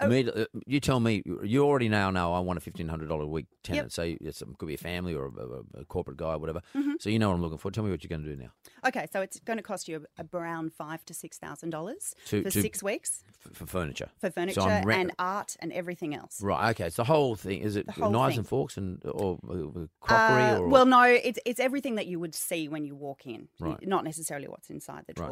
[0.01, 0.11] Oh.
[0.11, 3.27] uh, you tell me you already now know I want a fifteen hundred dollar a
[3.27, 3.85] week tenant.
[3.85, 3.91] Yep.
[3.93, 6.59] So it's, it could be a family or a, a, a corporate guy, or whatever.
[6.75, 6.95] Mm-hmm.
[6.99, 7.71] So you know what I'm looking for.
[7.71, 8.49] Tell me what you're going to do now
[8.85, 12.51] Okay, so it's going to cost you around five to six thousand dollars for to-
[12.51, 14.09] six weeks for, for furniture.
[14.19, 16.41] for furniture So I'm and art and everything else.
[16.43, 16.71] Right.
[16.71, 16.87] Okay.
[16.87, 17.61] It's the whole thing.
[17.61, 18.39] Is it knives thing.
[18.39, 22.19] and forks and or, uh, crockery Uh, or well, no, it's it's everything that you
[22.19, 23.87] would see when you walk in, Right.
[23.87, 25.31] not necessarily what's inside the Right.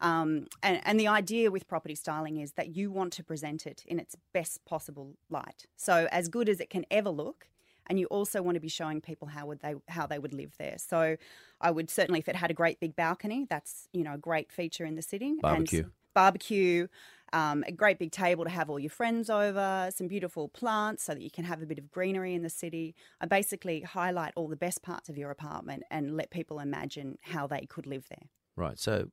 [0.00, 3.84] Um, and, and the idea with property styling is that you want to present it
[3.86, 7.48] in its best possible light, so as good as it can ever look.
[7.86, 10.54] And you also want to be showing people how would they how they would live
[10.58, 10.76] there.
[10.78, 11.16] So,
[11.60, 14.52] I would certainly, if it had a great big balcony, that's you know a great
[14.52, 15.30] feature in the city.
[15.30, 15.84] And Barbecue.
[16.14, 16.86] barbecue,
[17.32, 21.14] um, a great big table to have all your friends over, some beautiful plants so
[21.14, 22.94] that you can have a bit of greenery in the city.
[23.20, 27.46] I basically highlight all the best parts of your apartment and let people imagine how
[27.46, 28.28] they could live there.
[28.56, 28.78] Right.
[28.78, 29.10] So,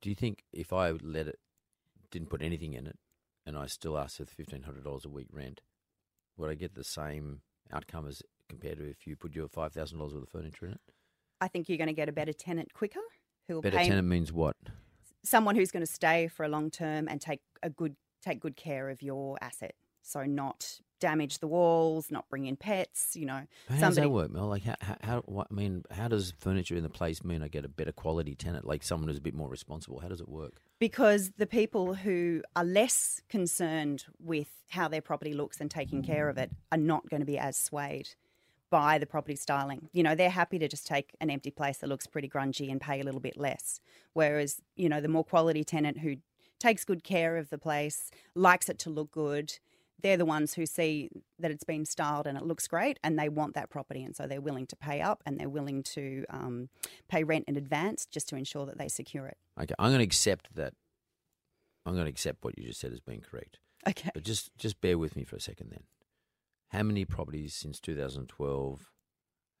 [0.00, 1.38] do you think if I let it,
[2.10, 2.98] didn't put anything in it,
[3.44, 5.60] and I still asked for fifteen hundred dollars a week rent,
[6.36, 7.40] would I get the same
[7.72, 10.72] outcome as compared to if you put your five thousand dollars worth of furniture in
[10.72, 10.80] it?
[11.40, 13.00] I think you're going to get a better tenant quicker
[13.46, 14.54] who will Better pay tenant means what?
[15.24, 18.56] someone who's going to stay for a long term and take a good take good
[18.56, 19.74] care of your asset.
[20.06, 23.42] So not damage the walls, not bring in pets, you know.
[23.68, 24.46] How does that work, Mel?
[24.46, 27.48] Like, how, how, how what, I mean, how does furniture in the place mean I
[27.48, 30.00] get a better quality tenant, like someone who's a bit more responsible?
[30.00, 30.54] How does it work?
[30.78, 36.28] because the people who are less concerned with how their property looks and taking care
[36.28, 38.10] of it are not going to be as swayed
[38.68, 39.88] by the property styling.
[39.92, 42.80] You know, they're happy to just take an empty place that looks pretty grungy and
[42.80, 43.80] pay a little bit less.
[44.12, 46.16] Whereas, you know, the more quality tenant who
[46.58, 49.58] takes good care of the place, likes it to look good,
[50.02, 53.28] they're the ones who see that it's been styled and it looks great and they
[53.28, 54.04] want that property.
[54.04, 56.68] And so they're willing to pay up and they're willing to um,
[57.08, 59.36] pay rent in advance just to ensure that they secure it.
[59.60, 60.74] Okay, I'm going to accept that.
[61.84, 63.58] I'm going to accept what you just said as being correct.
[63.88, 64.10] Okay.
[64.12, 65.84] But just just bear with me for a second then.
[66.70, 68.90] How many properties since 2012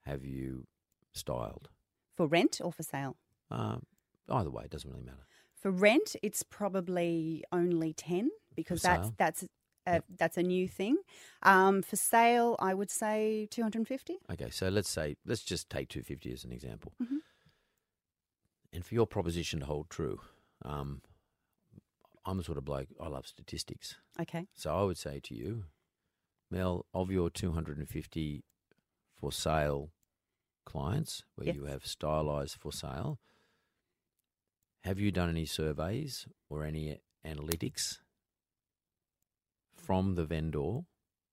[0.04, 0.66] have you
[1.12, 1.68] styled?
[2.16, 3.16] For rent or for sale?
[3.50, 3.84] Um,
[4.28, 5.24] either way, it doesn't really matter.
[5.54, 9.44] For rent, it's probably only ten because that's that's
[9.86, 10.96] a, that's a new thing.
[11.42, 14.16] Um, for sale, I would say two hundred and fifty.
[14.30, 16.92] Okay, so let's say let's just take 250 as an example.
[17.02, 17.18] Mhm.
[18.72, 20.20] And for your proposition to hold true,
[20.62, 21.02] um,
[22.24, 23.96] I'm the sort of bloke I love statistics.
[24.20, 24.48] Okay.
[24.54, 25.64] So I would say to you,
[26.50, 28.44] Mel, of your 250
[29.14, 29.92] for sale
[30.64, 31.56] clients where Yes.
[31.56, 33.18] you have stylized for sale,
[34.84, 37.98] have you done any surveys or any analytics
[39.86, 40.80] from the vendor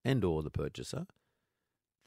[0.05, 1.05] and or the purchaser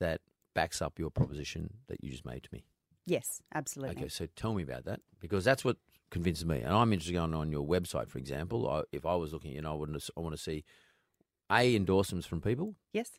[0.00, 0.20] that
[0.54, 2.64] backs up your proposition that you just made to me?
[3.04, 3.96] Yes, absolutely.
[3.96, 5.76] Okay, so tell me about that because that's what
[6.10, 6.60] convinces me.
[6.60, 8.68] And I'm interested in going on your website, for example.
[8.68, 10.08] I, if I was looking, you know, I wouldn't.
[10.16, 10.64] I want to see
[11.50, 12.74] a endorsements from people.
[12.92, 13.12] Yes.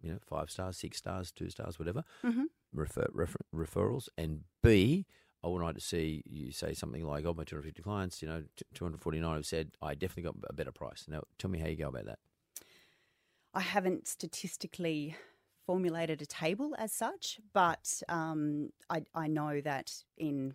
[0.00, 2.04] You know, five stars, six stars, two stars, whatever.
[2.22, 5.06] hmm Refer, refer, referrals, and B,
[5.42, 8.42] I would like to see you say something like, "Oh, my 250 clients, you know,
[8.74, 11.88] 249 have said I definitely got a better price." Now, tell me how you go
[11.88, 12.18] about that.
[13.58, 15.16] I haven't statistically
[15.66, 20.54] formulated a table as such, but um, I, I know that in,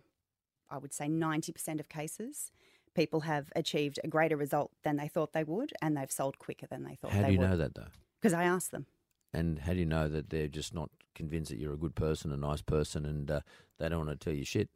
[0.70, 2.50] I would say, 90% of cases,
[2.94, 6.66] people have achieved a greater result than they thought they would, and they've sold quicker
[6.66, 7.50] than they thought How they do you would.
[7.50, 7.88] know that though?
[8.22, 8.86] Because I asked them.
[9.34, 12.32] And how do you know that they're just not convinced that you're a good person,
[12.32, 13.40] a nice person, and uh,
[13.78, 14.70] they don't want to tell you shit?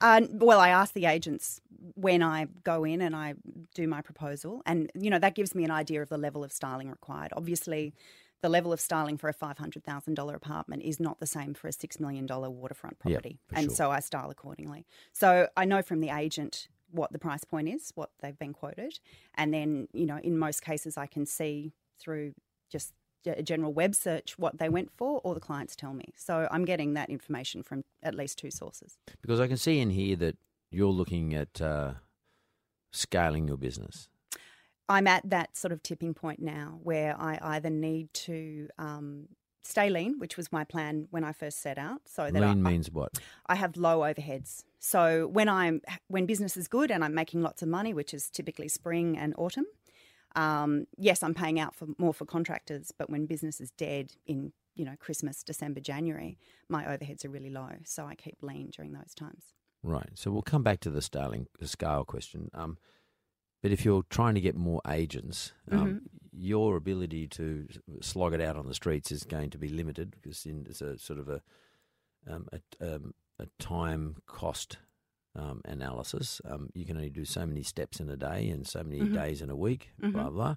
[0.00, 1.60] Uh, well, I ask the agents
[1.94, 3.34] when I go in and I
[3.74, 6.52] do my proposal, and you know that gives me an idea of the level of
[6.52, 7.32] styling required.
[7.36, 7.94] Obviously,
[8.42, 11.54] the level of styling for a five hundred thousand dollar apartment is not the same
[11.54, 13.74] for a six million dollar waterfront property, for and sure.
[13.74, 14.86] so I style accordingly.
[15.12, 18.98] So I know from the agent what the price point is, what they've been quoted,
[19.34, 22.34] and then you know in most cases I can see through
[22.70, 22.94] just
[23.26, 26.06] a general web search what they went for, or the clients tell me.
[26.16, 28.98] So I'm getting that information from at least two sources.
[29.22, 30.36] Because I can see in here that
[30.70, 31.94] you're looking at uh,
[32.92, 34.08] scaling your business.
[34.88, 39.28] I'm at that sort of tipping point now where I either need to um,
[39.62, 42.70] stay lean, which was my plan when I first set out, so that Lean I,
[42.70, 43.12] means what?
[43.46, 44.64] I have low overheads.
[44.78, 48.30] So when I'm when business is good and I'm making lots of money, which is
[48.30, 49.66] typically spring and autumn,
[50.36, 52.92] um, yes, I'm paying out for more for contractors.
[52.96, 56.38] But when business is dead in you know Christmas, December, January,
[56.68, 59.54] my overheads are really low, so I keep lean during those times.
[59.82, 60.10] Right.
[60.14, 62.50] So we'll come back to the scaling, the scale question.
[62.52, 62.76] Um,
[63.62, 65.98] but if you're trying to get more agents, um, Mm-hmm.
[66.32, 67.66] your ability to
[68.00, 70.98] slog it out on the streets is going to be limited because in, it's a
[70.98, 71.42] sort of a
[72.28, 74.76] um, a, um, a time cost
[75.36, 76.40] um, analysis.
[76.44, 79.14] Um, you can only do so many steps in a day and so many Mhm.
[79.14, 80.32] days in a week, blah Mhm.
[80.34, 80.54] blah.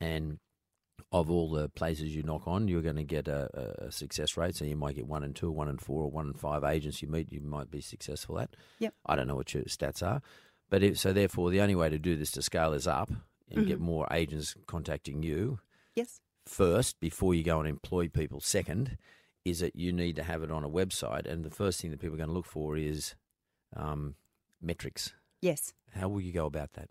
[0.00, 0.38] And
[1.12, 4.56] of all the places you knock on, you're going to get a, a- success rate.
[4.56, 7.02] So you might get one and two, one and four, or one and five agents
[7.02, 7.32] you meet.
[7.32, 8.56] You might be successful at.
[8.78, 8.94] Yep.
[9.06, 10.22] I don't know what your stats are,
[10.70, 13.10] but if, so therefore the only way to do this to scale is up
[13.50, 13.82] and get Mhm.
[13.82, 15.60] more agents contacting you
[15.94, 16.20] Yes.
[16.46, 18.40] first before you go and employ people.
[18.40, 18.96] Second
[19.44, 22.00] is that you need to have it on a website, and the first thing that
[22.00, 23.14] people are going to look for is
[23.76, 24.14] um,
[24.60, 25.12] metrics.
[25.40, 25.72] Yes.
[25.94, 26.88] How will you go about that?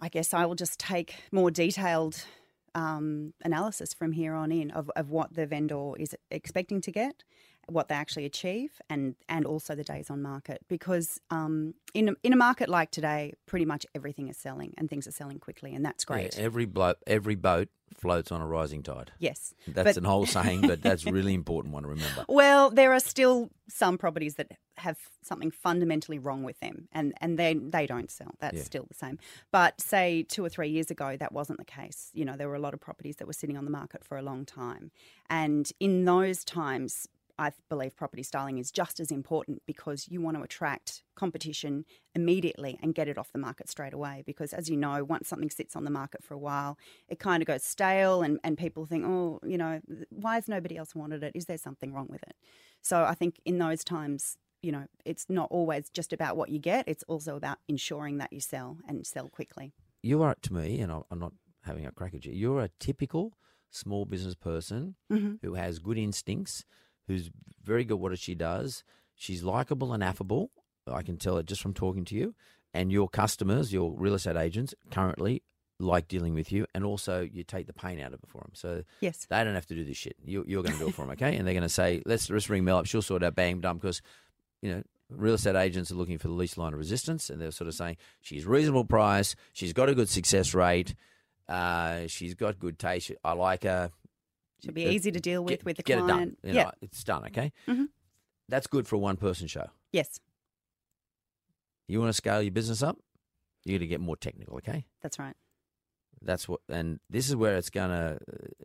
[0.00, 2.24] I guess I will just take more detailed
[2.74, 7.24] um, analysis from here on in of, of what the vendor is expecting to get,
[7.68, 10.60] what they actually achieve, and and also the days on market.
[10.68, 14.88] Because um, in a, in a market like today, pretty much everything is selling and
[14.88, 16.36] things are selling quickly, and that's great.
[16.36, 19.12] Yeah, every blo- every boat floats on a rising tide.
[19.20, 19.54] yes.
[19.68, 22.24] That's But- an old saying, but that's really important one to remember.
[22.28, 27.38] Well, there are still some properties that have something fundamentally wrong with them, and, and
[27.38, 28.34] they they don't sell.
[28.40, 28.62] That's Yeah.
[28.64, 29.18] still the same.
[29.50, 32.10] But say two or three years ago, that wasn't the case.
[32.12, 34.16] You know, there were a lot of properties that were sitting on the market for
[34.18, 34.90] a long time,
[35.30, 37.08] and in those times.
[37.38, 42.78] I believe property styling is just as important because you want to attract competition immediately
[42.82, 44.22] and get it off the market straight away.
[44.24, 47.42] Because, as you know, once something sits on the market for a while, it kind
[47.42, 51.22] of goes stale, and, and people think, oh, you know, why has nobody else wanted
[51.22, 51.32] it?
[51.34, 52.34] Is there something wrong with it?
[52.82, 56.58] So I think in those times, you know, it's not always just about what you
[56.58, 59.74] get, it's also about ensuring that you sell and sell quickly.
[60.02, 61.32] You are to me, and I'm not
[61.64, 62.32] having a crack at you.
[62.32, 63.36] You're a typical
[63.70, 65.34] small business person Mm-hmm.
[65.42, 66.64] who has good instincts,
[67.06, 67.30] who's
[67.62, 68.84] very good at what she does.
[69.14, 70.50] She's likable and affable.
[70.86, 72.34] I can tell it just from talking to you.
[72.74, 75.42] And your customers, your real estate agents, currently
[75.78, 78.50] like dealing with you, and also you take the pain out of it for them.
[78.54, 79.26] So Yes.
[79.28, 80.16] they don't have to do this shit.
[80.24, 81.36] You, you're going to do it for them, okay?
[81.36, 82.86] And they're going to say, let's just ring Mel up.
[82.86, 84.00] She'll sort out bang done because,
[84.62, 87.50] you know, real estate agents are looking for the least line of resistance, and they're
[87.50, 90.94] sort of saying she's reasonable price, she's got a good success rate,
[91.48, 93.12] Uh, she's got good taste.
[93.22, 93.90] I like her.
[94.64, 96.38] Should be Uh, easy to deal with get, with the get client.
[96.42, 96.50] it done.
[96.50, 96.70] You know, yeah.
[96.80, 97.24] it's done.
[97.26, 97.88] Okay, Mhm.
[98.48, 99.66] that's good for a one person show.
[99.92, 100.20] Yes,
[101.88, 102.98] You want to scale your business up,
[103.64, 104.56] you got to get more technical.
[104.56, 105.36] Okay, that's right.
[106.22, 108.18] that's what, and this is where it's gonna.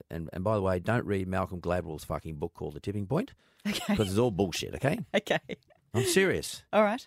[0.09, 3.33] And and by the way, don't read Malcolm Gladwell's fucking book called The Tipping Point
[3.67, 3.79] Okay.
[3.89, 4.73] because it's all bullshit.
[4.75, 5.39] Okay, okay.
[5.93, 7.05] I'm serious All right.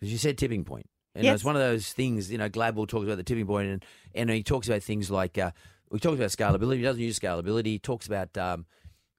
[0.00, 0.88] because you said tipping point.
[1.14, 1.36] And Yes.
[1.36, 4.30] it's one of those things, you know, Gladwell talks about the tipping point and, and
[4.30, 5.50] he talks about things like, uh,
[5.90, 6.76] we talks about scalability.
[6.76, 7.66] He doesn't use scalability.
[7.66, 8.66] He talks about, um,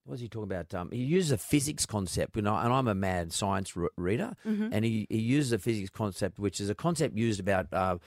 [0.04, 0.74] what does he talk about?
[0.74, 4.34] Um, he uses a physics concept, you know, and I'm a mad science re- reader,
[4.74, 7.98] and he, he uses a physics concept, which is a concept used about uh,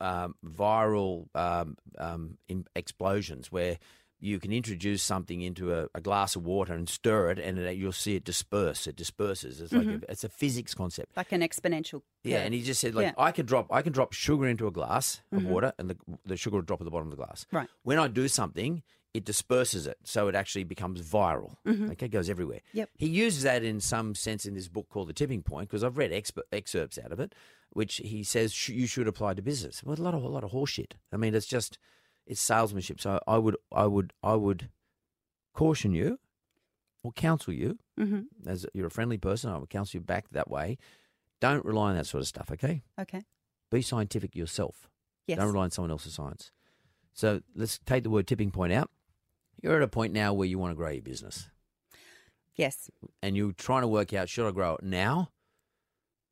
[0.00, 2.38] um, viral um, um,
[2.76, 3.78] explosions, where
[4.20, 7.76] you can introduce something into a, a glass of water and stir it, and it,
[7.76, 8.86] you'll see it disperse.
[8.86, 9.60] It disperses.
[9.60, 11.16] It's like a, it's a physics concept.
[11.16, 12.02] Like an exponential.
[12.22, 12.46] Yeah, curve.
[12.46, 13.10] and he just said like Yeah.
[13.12, 13.20] Mm-hmm.
[13.22, 16.36] I can drop I can drop sugar into a glass of water, and the the
[16.36, 17.46] sugar will drop at the bottom of the glass.
[17.50, 17.68] Right.
[17.82, 18.82] When I do something,
[19.14, 21.56] it disperses it, so it actually becomes viral.
[21.66, 22.58] Okay, it goes everywhere.
[22.68, 22.78] Mm-hmm.
[22.78, 22.90] Yep.
[22.98, 25.96] He uses that in some sense in this book called The Tipping Point because I've
[25.98, 27.34] read exp- excerpts out of it,
[27.70, 29.82] which he says sh- you should apply to business.
[29.82, 30.92] Well, a lot of a lot of horseshit.
[31.12, 31.78] I mean, it's just
[32.26, 33.00] it's salesmanship.
[33.00, 34.68] So I would I would I would
[35.54, 36.18] caution you
[37.02, 39.50] or counsel you hmm as you're a friendly person.
[39.50, 40.78] I would counsel you back that way.
[41.40, 42.50] Don't rely on that sort of stuff.
[42.52, 43.22] Okay Okay.
[43.70, 44.88] be scientific yourself.
[45.26, 45.38] Yes.
[45.38, 46.50] Don't rely on someone else's science.
[47.12, 48.90] So let's take the word tipping point out.
[49.62, 51.48] You're at a point now where you want to grow your business
[52.56, 52.90] Yes.
[53.22, 55.30] and you're trying to work out should I grow it now?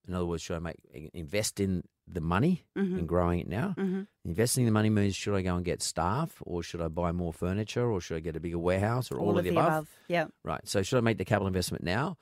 [0.06, 0.76] In other words, should I make
[1.12, 2.98] invest in the money Mhm.
[3.00, 3.74] in growing it now?
[3.76, 7.12] hmm Investing the money means should I go and get staff or should I buy
[7.12, 9.88] more furniture or should I get a bigger warehouse or all, of the above.
[10.08, 10.26] Yeah.
[10.44, 10.60] Right.
[10.68, 12.18] So should I make the capital investment now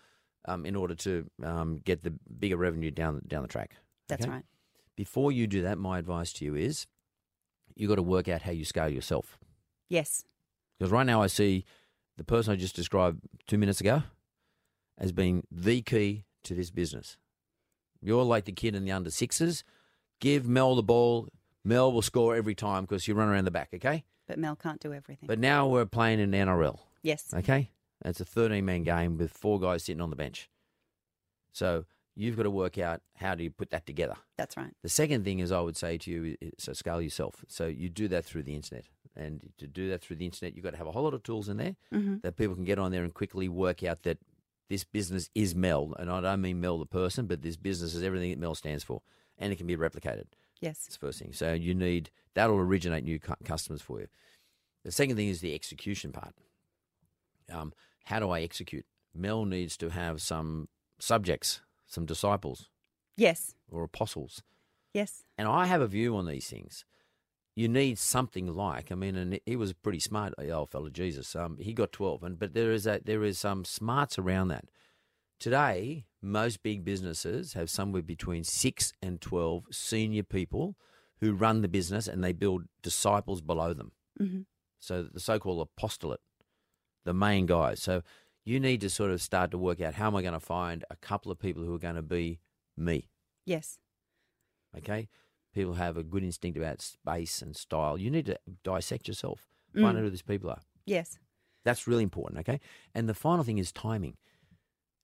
[0.46, 3.76] um, in order to um, get the bigger revenue down down the track?
[4.08, 4.30] That's Okay?
[4.30, 4.44] right.
[4.96, 6.86] Before you do that, my advice to you is
[7.74, 9.38] you got to work out how you scale yourself.
[9.88, 10.24] Yes.
[10.78, 11.64] Because right now I see
[12.16, 14.02] the person I just described two minutes ago
[14.96, 17.18] as being the key to this business.
[18.00, 19.64] You're like the kid in the under sixes.
[20.20, 21.28] Give Mel the ball.
[21.64, 24.04] Mel will score every time because you run around the back, okay?
[24.26, 25.26] But Mel can't do everything.
[25.26, 27.32] But now we're playing in NRL, yes.
[27.34, 27.70] okay?
[28.04, 30.48] It's a 13 man game with four guys sitting on the bench.
[31.52, 34.16] So you've got to work out how do you put that together.
[34.36, 34.72] That's right.
[34.82, 37.44] The second thing is I would say to you, so scale yourself.
[37.48, 38.84] So you do that through the internet.
[39.14, 41.22] And to do that through the internet, you've got to have a whole lot of
[41.22, 44.18] tools in there hmm that people can get on there and quickly work out that
[44.68, 45.94] this business is Mel.
[45.98, 48.84] And I don't mean Mel the person, but this business is everything that Mel stands
[48.84, 49.00] for.
[49.38, 50.24] And it can be replicated.
[50.60, 50.84] Yes.
[50.86, 51.32] That's the first thing.
[51.32, 54.06] So you need, that'll originate new cu- customers for you.
[54.84, 56.34] The second thing is the execution part.
[57.52, 57.72] Um,
[58.04, 58.86] how do I execute?
[59.14, 60.68] Mel needs to have some
[60.98, 62.68] subjects, some disciples
[63.16, 63.54] Yes.
[63.70, 64.42] or apostles.
[64.94, 65.24] Yes.
[65.36, 66.84] And I have a view on these things.
[67.54, 71.34] You need something like, I mean, and he was pretty smart, the old fellow Jesus.
[71.34, 74.66] Um, he got twelve, and but there is a there is some smarts around that.
[75.40, 80.76] Today, most big businesses have somewhere between six and twelve senior people
[81.20, 83.92] who run the business, and they build disciples below them.
[84.18, 84.40] hmm
[84.78, 86.20] So the so-called apostolate,
[87.04, 87.82] the main guys.
[87.82, 88.02] So
[88.44, 90.84] you need to sort of start to work out how am I going to find
[90.90, 92.40] a couple of people who are going to be
[92.76, 93.08] me.
[93.44, 93.78] Yes.
[94.76, 95.08] Okay,
[95.54, 97.96] people have a good instinct about space and style.
[97.96, 100.60] You need to dissect yourself, find out who these people are.
[100.84, 101.18] Yes.
[101.64, 102.40] That's really important.
[102.40, 102.60] Okay,
[102.94, 104.16] and the final thing is timing.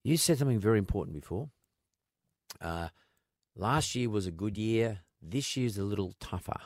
[0.04, 1.50] You said something very important before.
[2.60, 2.88] Uh,
[3.56, 5.00] last year was a good year.
[5.20, 6.58] This year's a little tougher.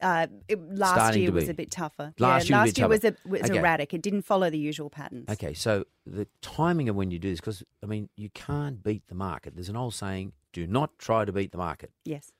[0.00, 2.14] Uh, it, last year was a bit tougher.
[2.18, 3.58] Last yeah, year last year was, a, was Okay.
[3.58, 3.92] erratic.
[3.92, 5.28] It didn't follow the usual patterns.
[5.28, 9.08] Okay, so the timing of when you do this, because I mean, you can't beat
[9.08, 9.54] the market.
[9.56, 12.32] There's an old saying: "Do not try to beat the market." Yes.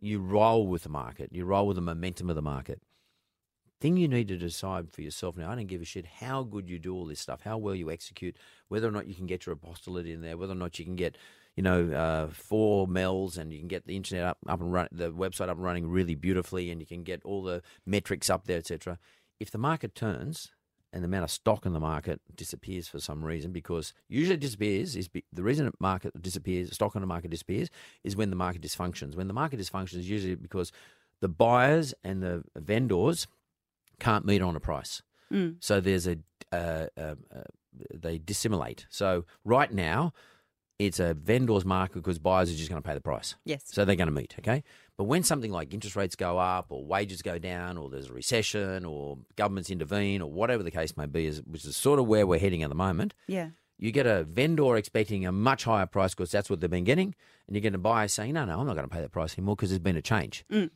[0.00, 1.28] you roll with the market.
[1.32, 2.80] You roll with the momentum of the market.
[3.80, 5.50] Thing you need to decide for yourself now.
[5.50, 7.90] I don't give a shit how good you do all this stuff, how well you
[7.90, 8.36] execute,
[8.68, 10.96] whether or not you can get your apostolate in there, whether or not you can
[10.96, 11.18] get,
[11.56, 14.88] you know, uh, four mells and you can get the internet up, up and run,
[14.90, 18.46] the website up and running really beautifully, and you can get all the metrics up
[18.46, 18.98] there, etc.
[19.38, 20.52] If the market turns
[20.92, 24.40] and the amount of stock in the market disappears for some reason, because usually it
[24.40, 27.68] disappears is the reason the market disappears, stock on the market disappears,
[28.04, 29.16] is when the market dysfunctions.
[29.16, 30.70] When the market dysfunctions, usually because
[31.20, 33.26] the buyers and the vendors
[33.98, 35.02] can't meet on a price.
[35.32, 35.56] Mm.
[35.60, 36.18] So there's a
[36.52, 37.40] uh, uh, uh,
[37.92, 38.86] they dissimulate.
[38.88, 40.12] So right now,
[40.78, 43.34] it's a vendor's market because buyers are just going to pay the price.
[43.44, 43.64] Yes.
[43.66, 44.62] So they're going to meet, okay?
[44.96, 48.12] But when something like interest rates go up or wages go down or there's a
[48.12, 52.06] recession or governments intervene or whatever the case may be, is, which is sort of
[52.06, 53.50] where we're heading at the moment, Yeah.
[53.78, 57.14] you get a vendor expecting a much higher price because that's what they've been getting,
[57.46, 59.36] and you get a buyer saying, no, no, I'm not going to pay that price
[59.38, 60.44] anymore because there's been a change.
[60.52, 60.70] Mm.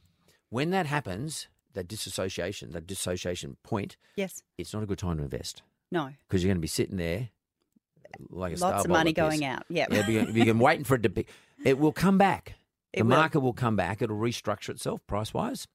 [0.51, 1.49] When that happens,
[1.79, 4.43] that disassociation, that dissociation point, Yes.
[4.59, 5.63] it's not a good time to invest
[5.93, 6.11] No.
[6.29, 7.31] because you're going to be sitting there
[8.31, 9.63] like a Lots of money going out.
[9.69, 9.89] Yep.
[9.93, 11.27] Yeah, you're you're waiting for it to be.
[11.65, 12.55] It will come back.
[12.95, 13.17] It the will.
[13.19, 14.01] market will come back.
[14.01, 15.69] It'll restructure itself price wise,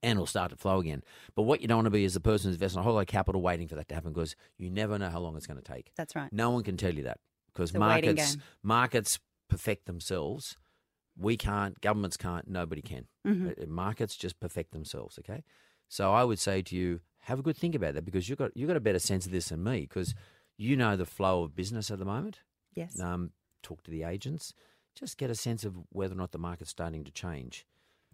[0.00, 1.02] and it'll start to flow again.
[1.34, 3.00] But what you don't want to be is the person who's investing a whole lot
[3.00, 5.60] of capital waiting for that to happen because you never know how long it's going
[5.60, 5.90] to take.
[5.96, 6.32] That's right.
[6.32, 7.18] No one can tell you that
[7.52, 9.18] because It's a waiting markets markets
[9.48, 10.56] perfect themselves.
[11.18, 11.80] We can't.
[11.80, 12.46] Governments can't.
[12.48, 13.06] Nobody can.
[13.26, 13.62] Mhm.
[13.62, 15.18] Uh, Markets just perfect themselves.
[15.18, 15.42] Okay.
[15.88, 18.56] So I would say to you, have a good think about that because you've got
[18.56, 20.14] you've got a better sense of this than me because
[20.56, 22.40] you know the flow of business at the moment.
[22.74, 23.00] Yes.
[23.00, 24.52] Um, talk to the agents.
[24.94, 27.66] Just get a sense of whether or not the market's starting to change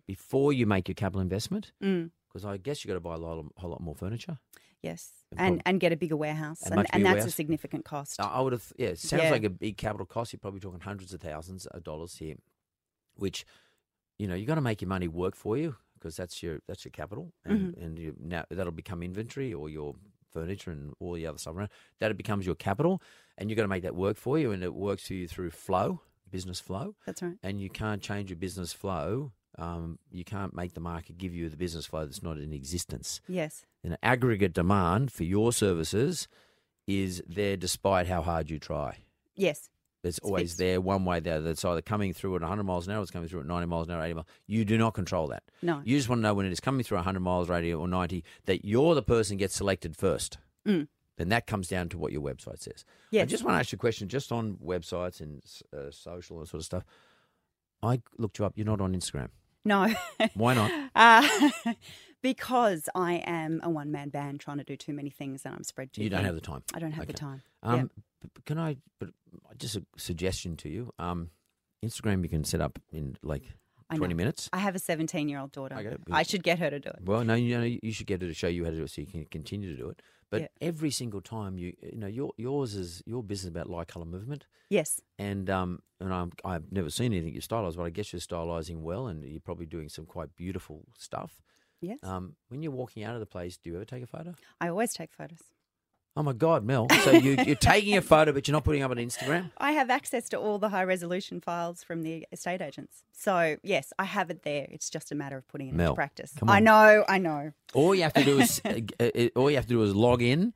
[0.07, 1.72] before you make your capital investment.
[1.82, 2.11] Mm.
[2.28, 4.38] Because I guess you've got to buy a lot, whole lot more furniture.
[4.82, 5.12] Yes.
[5.36, 6.62] And And get a bigger warehouse.
[6.62, 7.28] And And, much and, that's warehouse.
[7.28, 8.20] a significant cost.
[8.20, 9.30] I I would have, yeah, it sounds Yeah.
[9.30, 10.32] like a big capital cost.
[10.32, 12.36] You're probably talking hundreds of thousands of dollars here,
[13.17, 13.45] which,
[14.19, 16.85] you know, you got to make your money work for you because that's your that's
[16.85, 17.83] your capital, and Mm-hmm.
[17.85, 19.95] and you, now that'll become inventory or your
[20.31, 21.69] furniture and all the other stuff around.
[22.01, 23.03] That it becomes your capital,
[23.39, 25.51] and you've got to make that work for you, and it works for you through
[25.51, 26.01] flow,
[26.31, 27.37] business flow, That's right.
[27.43, 29.33] and you can't change your business flow.
[29.59, 33.21] Um, you can't make the market give you the business flow that's not in existence
[33.29, 33.67] Yes.
[33.85, 36.27] an aggregate demand for your services
[36.87, 39.05] is there despite how hard you try.
[39.37, 39.69] Yes.
[40.05, 41.40] It's, It's always there one way there.
[41.40, 43.88] That's either coming through at 100 miles an hour, it's coming through at 90 miles
[43.88, 44.26] an hour, 80 miles.
[44.46, 45.44] You do not control that.
[45.62, 45.80] No.
[45.84, 48.24] You just want to know when it is coming through 100 miles radio or 90
[48.46, 50.38] that you're the person gets selected first.
[50.66, 50.88] Mm.
[51.18, 52.84] Then that comes down to what your website says.
[53.14, 55.42] I just want to ask you a question just on websites and
[55.76, 56.84] uh, social and sort of stuff.
[57.82, 58.55] I looked you up.
[58.57, 59.28] You're not on Instagram.
[59.64, 59.92] No.
[60.34, 60.70] Why not?
[60.94, 61.26] Uh,
[62.22, 65.64] because I am a one man band trying to do too many things and I'm
[65.64, 66.26] spread too You don't thin.
[66.26, 66.62] have the time.
[66.74, 67.42] I don't have the time.
[67.62, 68.03] Um, yeah.
[68.23, 68.77] B- b- Can I?
[68.99, 69.11] But
[69.59, 70.93] just a suggestion to you.
[70.99, 71.31] Um,
[71.85, 73.43] Instagram you can set up in like
[73.91, 73.99] I know.
[73.99, 74.49] twenty minutes.
[74.53, 75.77] I have a 17 year old daughter.
[75.77, 77.01] Okay, I should get her to do it.
[77.05, 78.91] Well, no, you know, you should get her to show you how to do it,
[78.91, 80.01] so you can continue to do it.
[80.31, 80.49] But Yeah.
[80.62, 84.47] every single time you, you know, your yours is your business about light color movement,
[84.70, 85.01] Yes.
[85.18, 88.81] and um, and I'm, I've never seen anything you stylize, but I guess you're stylizing
[88.81, 91.43] well, and you're probably doing some quite beautiful stuff.
[91.83, 91.99] Yes.
[92.03, 94.35] Um, when you're walking out of the place, do you ever take a photo?
[94.61, 95.41] I always take photos.
[96.15, 96.89] Oh my God, Mel!
[97.05, 99.51] So you, you're taking a photo, but you're not putting up on Instagram.
[99.57, 103.05] I have access to all the high resolution files from the estate agents.
[103.13, 104.67] So, yes, I have it there.
[104.71, 106.35] It's just a matter of putting it Mel, into practice.
[106.47, 107.53] I know, I know.
[107.73, 110.21] All you have to do is uh, uh, all you have to do is log
[110.21, 110.53] in,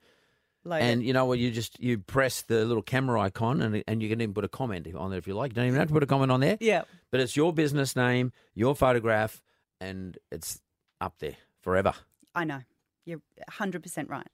[0.63, 1.07] Load and it.
[1.07, 1.39] you know what?
[1.39, 4.49] You just you press the little camera icon, and and you can even put a
[4.49, 5.53] comment on there if you like.
[5.53, 6.83] You don't even have to put a comment on there, Yeah.
[7.11, 9.41] but it's your business name, your photograph,
[9.81, 10.61] and it's
[11.01, 11.95] up there forever.
[12.35, 12.61] I know.
[13.07, 14.27] You're 100% right.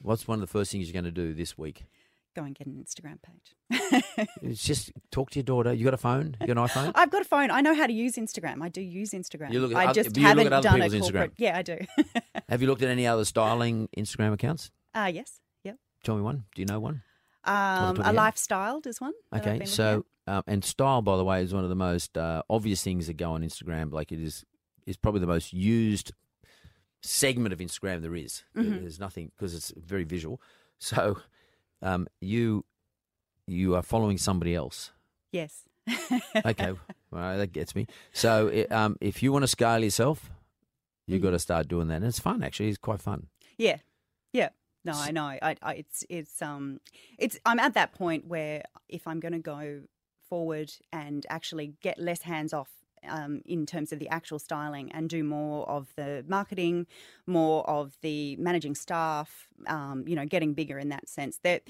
[0.00, 1.84] What's one of the first things you're going to do this week?
[2.36, 4.04] Go and get an Instagram page.
[4.42, 5.72] It's just talk to your daughter.
[5.72, 6.36] You got a phone?
[6.40, 6.92] You got an iPhone?
[6.94, 7.50] I've got a phone.
[7.50, 8.62] I know how to use Instagram.
[8.62, 9.52] I do use Instagram.
[9.52, 11.12] You look at I just you haven't at other done a people's Instagram.
[11.12, 11.32] corporate.
[11.36, 11.78] Yeah, I do.
[12.48, 14.70] have you looked at any other styling Instagram accounts?
[14.94, 15.40] Ah, yes.
[15.64, 15.76] Yep.
[16.04, 16.44] Tell me one.
[16.54, 17.02] Do you know one?
[17.44, 19.14] Um, a lifestyle is one.
[19.34, 22.82] Okay, so um, and style, by the way, is one of the most uh, obvious
[22.82, 23.92] things that go on Instagram.
[23.92, 24.44] Like it is,
[24.86, 26.12] is probably the most used
[27.02, 28.42] segment of Instagram there is.
[28.56, 28.80] Mhm.
[28.80, 30.40] There's nothing because it's very visual.
[30.78, 31.20] So,
[31.82, 32.64] um, you
[33.46, 34.92] you are following somebody else.
[35.32, 35.64] Yes.
[36.44, 36.72] Okay,
[37.10, 37.86] well, that gets me.
[38.12, 40.30] So, it, um, if you want to scale yourself,
[41.06, 41.24] you've Mhm.
[41.24, 41.96] got to start doing that.
[41.96, 42.68] And it's fun, actually.
[42.68, 43.28] It's quite fun.
[43.56, 43.78] Yeah,
[44.32, 44.50] yeah.
[44.84, 45.24] No, I know.
[45.24, 46.80] I, I, it's it's um
[47.18, 49.82] it's I'm at that point where if I'm going to go
[50.28, 52.70] forward and actually get less hands off
[53.08, 56.86] um, in terms of the actual styling and do more of the marketing,
[57.26, 61.38] more of the managing staff, um, you know, getting bigger in that sense.
[61.42, 61.62] That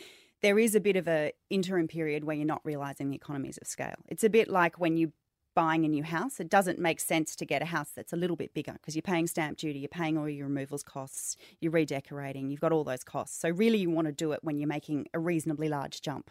[0.42, 3.66] there is a bit of a interim period where you're not realizing the economies of
[3.66, 3.96] scale.
[4.06, 5.12] It's a bit like when you
[5.54, 8.36] buying a new house, it doesn't make sense to get a house that's a little
[8.36, 12.48] bit bigger because you're paying stamp duty, you're paying all your removals costs, you're redecorating,
[12.48, 13.40] you've got all those costs.
[13.40, 16.30] So really you want to do it when you're making a reasonably large jump.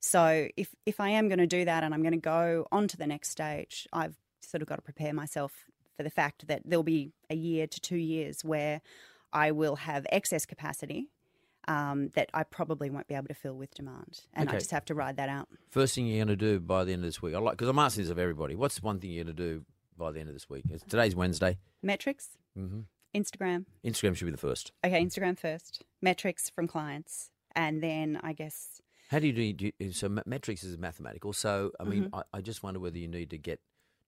[0.00, 2.88] So if if I am going to do that and I'm going to go on
[2.88, 5.64] to the next stage, I've sort of got to prepare myself
[5.96, 8.80] for the fact that there'll be a year to 2 years where
[9.32, 11.10] I will have excess capacity
[11.66, 14.86] um, that I probably won't be able to fill with demand, and I just have
[14.86, 15.48] to ride that out.
[15.70, 17.68] First thing you're going to do by the end of this week, I like because
[17.68, 18.54] I'm asking this of everybody.
[18.54, 19.64] What's one thing you're going to do
[19.98, 20.64] by the end of this week?
[20.70, 21.58] It's, today's Wednesday.
[21.82, 22.80] Metrics, hmm
[23.14, 24.72] Instagram, Instagram should be the first.
[24.84, 25.82] Okay, Instagram first.
[26.00, 28.80] Metrics from clients, and then I guess
[29.10, 29.52] How do you do?
[29.52, 31.32] do you, so metrics is mathematical.
[31.34, 32.14] So I mean, Mm-hmm.
[32.14, 33.60] I, I just wonder whether you need to get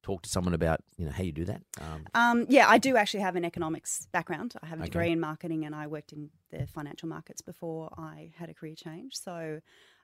[0.03, 1.63] talk to someone about you know how you do that.
[1.81, 4.55] Um, um, yeah, I do actually have an economics background.
[4.63, 4.91] I have a Okay.
[4.91, 8.75] degree in marketing, and I worked in the financial markets before I had a career
[8.75, 9.17] change.
[9.17, 9.61] So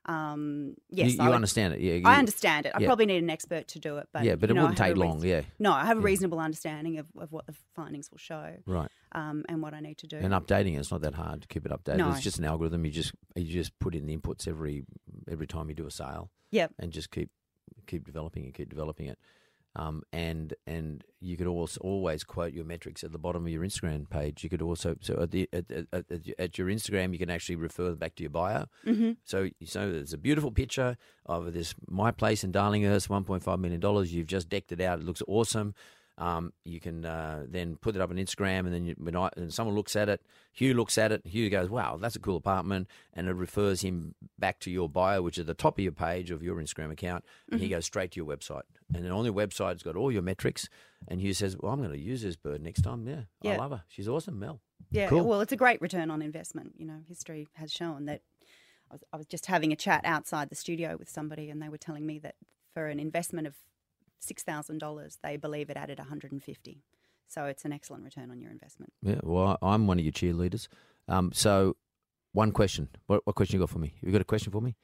[0.08, 1.80] Um, yes, you, you would- understand it.
[1.80, 2.72] Yeah, you- I understand it.
[2.76, 2.86] I yeah.
[2.86, 5.14] probably need an expert to do it, but Yeah, but it know, wouldn't take long,
[5.16, 5.42] reason- yeah.
[5.58, 6.04] No, I have a Yeah.
[6.06, 8.88] reasonable understanding of, of what the findings will show Right.
[9.10, 10.18] um, and what I need to do.
[10.18, 11.96] And updating it, it's not that hard to keep it updated.
[11.96, 12.12] No.
[12.12, 12.84] It's just an algorithm.
[12.84, 14.84] You just you just put in the inputs every
[15.26, 16.30] every time you do a sale.
[16.52, 16.74] Yep.
[16.78, 17.30] And just keep
[17.88, 19.18] keep developing it, keep developing it.
[19.76, 23.62] Um, and and you could also always quote your metrics at the bottom of your
[23.62, 24.42] Instagram page.
[24.42, 26.04] You could also so at the at, at,
[26.38, 28.64] at, your Instagram you can actually refer back to your bio.
[28.84, 30.96] hmm So so there's a beautiful picture
[31.26, 34.14] of this my place in Darlinghurst, 1.5 million dollars.
[34.14, 35.00] You've just decked it out.
[35.00, 35.74] It looks awesome.
[36.18, 39.28] Um, you can uh, then put it up on Instagram, and then you, when I,
[39.36, 41.26] and someone looks at it, Hugh looks at it.
[41.26, 45.20] Hugh goes, "Wow, that's a cool apartment," and it refers him back to your bio,
[45.20, 48.12] which is the top of your page of your Instagram account, and he goes straight
[48.12, 48.62] to your website.
[48.94, 50.68] And then on your website, it's got all your metrics.
[51.06, 53.06] And Hugh says, "Well, I'm going to use this bird next time.
[53.06, 53.82] Yeah, I love her.
[53.88, 54.60] She's awesome, Mel."
[54.90, 55.24] Yeah, Cool.
[55.24, 56.74] well, it's a great return on investment.
[56.78, 58.22] You know, history has shown that.
[58.90, 61.68] I was, I was just having a chat outside the studio with somebody, and they
[61.68, 62.36] were telling me that
[62.72, 63.54] for an investment of
[64.18, 66.82] six thousand dollars, they believe it added one hundred and fifty.
[67.28, 68.92] So it's an excellent return on your investment.
[69.02, 70.68] Yeah, well, I'm one of your cheerleaders.
[71.08, 71.76] Um, so,
[72.32, 72.88] one question.
[73.06, 73.94] What, what question you got for me?
[74.00, 74.76] You got a question for me?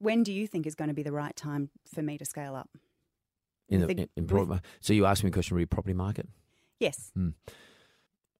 [0.00, 2.54] When do you think is going to be the right time for me to scale
[2.56, 2.68] up?
[3.68, 6.28] In the, the- in, in with- so you asked me a question re property market.
[6.80, 7.12] Yes.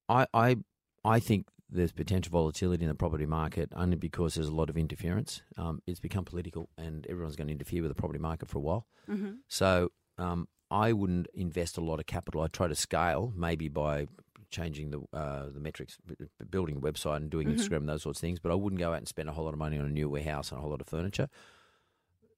[0.08, 0.56] I, I
[1.04, 4.76] I think there's potential volatility in the property market only because there's a lot of
[4.76, 5.42] interference.
[5.56, 8.62] Um, it's become political, and everyone's going to interfere with the property market for a
[8.62, 8.86] while.
[9.06, 12.42] hmm So um, I wouldn't invest a lot of capital.
[12.42, 14.06] I'd try to scale, maybe by
[14.50, 15.96] changing the uh, the metrics,
[16.50, 17.54] building a website and doing Mhm.
[17.56, 18.38] Instagram and those sorts of things.
[18.38, 20.08] But I wouldn't go out and spend a whole lot of money on a new
[20.08, 21.28] warehouse and a whole lot of furniture.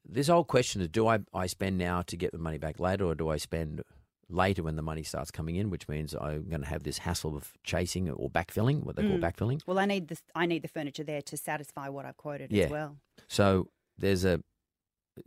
[0.05, 3.05] This whole question is: Do I I spend now to get the money back later,
[3.05, 3.83] or do I spend
[4.28, 5.70] later when the money starts coming in?
[5.70, 9.18] Which means I'm going to have this hassle of chasing or backfilling, what they call
[9.18, 9.22] Mm.
[9.22, 9.61] backfilling.
[9.66, 12.64] Well, I need the I need the furniture there to satisfy what I've quoted Yeah.
[12.64, 12.97] as well.
[13.28, 13.68] So
[13.99, 14.43] there's a.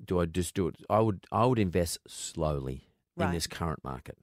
[0.04, 0.76] Do I just do it?
[0.90, 2.88] I would I would invest slowly
[3.20, 4.18] in this current market.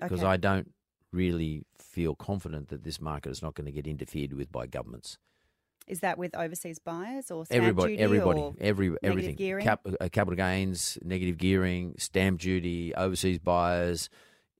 [0.00, 0.28] because Okay.
[0.28, 0.72] I don't
[1.12, 5.18] really feel confident that this market is not going to get interfered with by governments.
[5.86, 9.36] Is that with overseas buyers or stamp Everybody, duty everybody, or every everything.
[9.36, 9.64] gearing?
[9.64, 14.08] Cap, uh, capital gains, negative gearing, stamp duty, overseas buyers,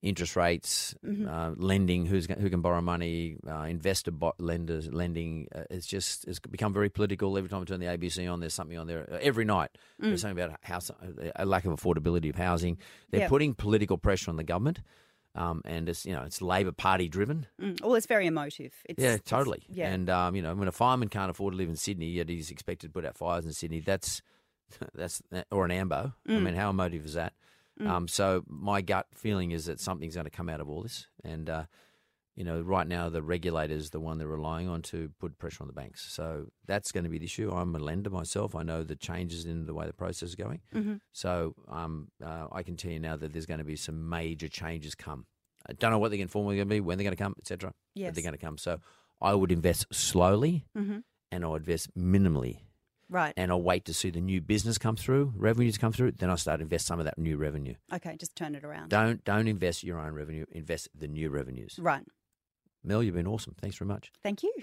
[0.01, 1.27] interest rates, Mhm.
[1.27, 2.05] uh, lending.
[2.05, 3.37] Who's who can borrow money?
[3.47, 5.47] Uh, investor bo- lenders lending.
[5.53, 7.35] Uh, it's just it's become very political.
[7.37, 9.07] Every time I turn the ABC on, there's something on there.
[9.11, 10.91] Uh, every night there's something about house,
[11.35, 12.77] a lack of affordability of housing.
[13.09, 13.29] They're Yep.
[13.29, 14.81] putting political pressure on the government.
[15.35, 17.45] Um, and it's you know it's Labor Party driven.
[17.61, 17.81] Mm.
[17.81, 18.73] Well, it's very emotive.
[18.85, 19.63] It's, Yeah, it's- totally.
[19.69, 19.91] yeah.
[19.93, 22.49] And um, you know, when a fireman can't afford to live in Sydney, yet he's
[22.49, 24.21] expected to put out fires in Sydney, that's
[24.95, 25.21] that's
[25.51, 26.13] or an ambo.
[26.27, 26.43] I Mm.
[26.43, 27.33] mean, how emotive is that?
[27.85, 31.07] Um, so my gut feeling is that something's going to come out of all this,
[31.23, 31.65] and uh,
[32.35, 35.63] you know, right now the regulator is the one they're relying on to put pressure
[35.63, 36.05] on the banks.
[36.11, 37.51] So that's going to be the issue.
[37.51, 38.55] I'm a lender myself.
[38.55, 40.61] I know the changes in the way the process is going.
[40.73, 41.01] Mhm.
[41.13, 44.47] So um, uh, I can tell you now that there's going to be some major
[44.47, 45.25] changes come.
[45.67, 47.69] I don't know what they're formally going to be, when they're going to come, etc.
[47.95, 48.13] But Yes.
[48.15, 48.57] they're going to come.
[48.59, 48.79] So
[49.19, 51.03] I would invest slowly Mhm.
[51.31, 52.59] and I would invest minimally.
[53.09, 53.33] Right.
[53.37, 56.37] And I'll wait to see the new business come through, revenues come through, then I'll
[56.37, 57.75] start to invest some of that new revenue.
[57.93, 58.89] Okay, just turn it around.
[58.89, 61.75] Don't don't invest your own revenue, invest the new revenues.
[61.79, 62.03] Right.
[62.83, 63.55] Mel, you've been awesome.
[63.59, 64.11] Thanks very much.
[64.23, 64.53] Thank you.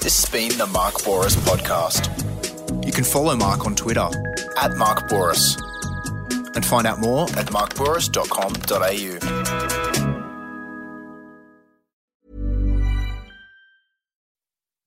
[0.00, 2.84] This has been the Mark Bouris Podcast.
[2.84, 4.08] You can follow Mark on Twitter
[4.60, 5.56] at Mark Bouris
[6.56, 9.71] and find out more at markbouris.com.au.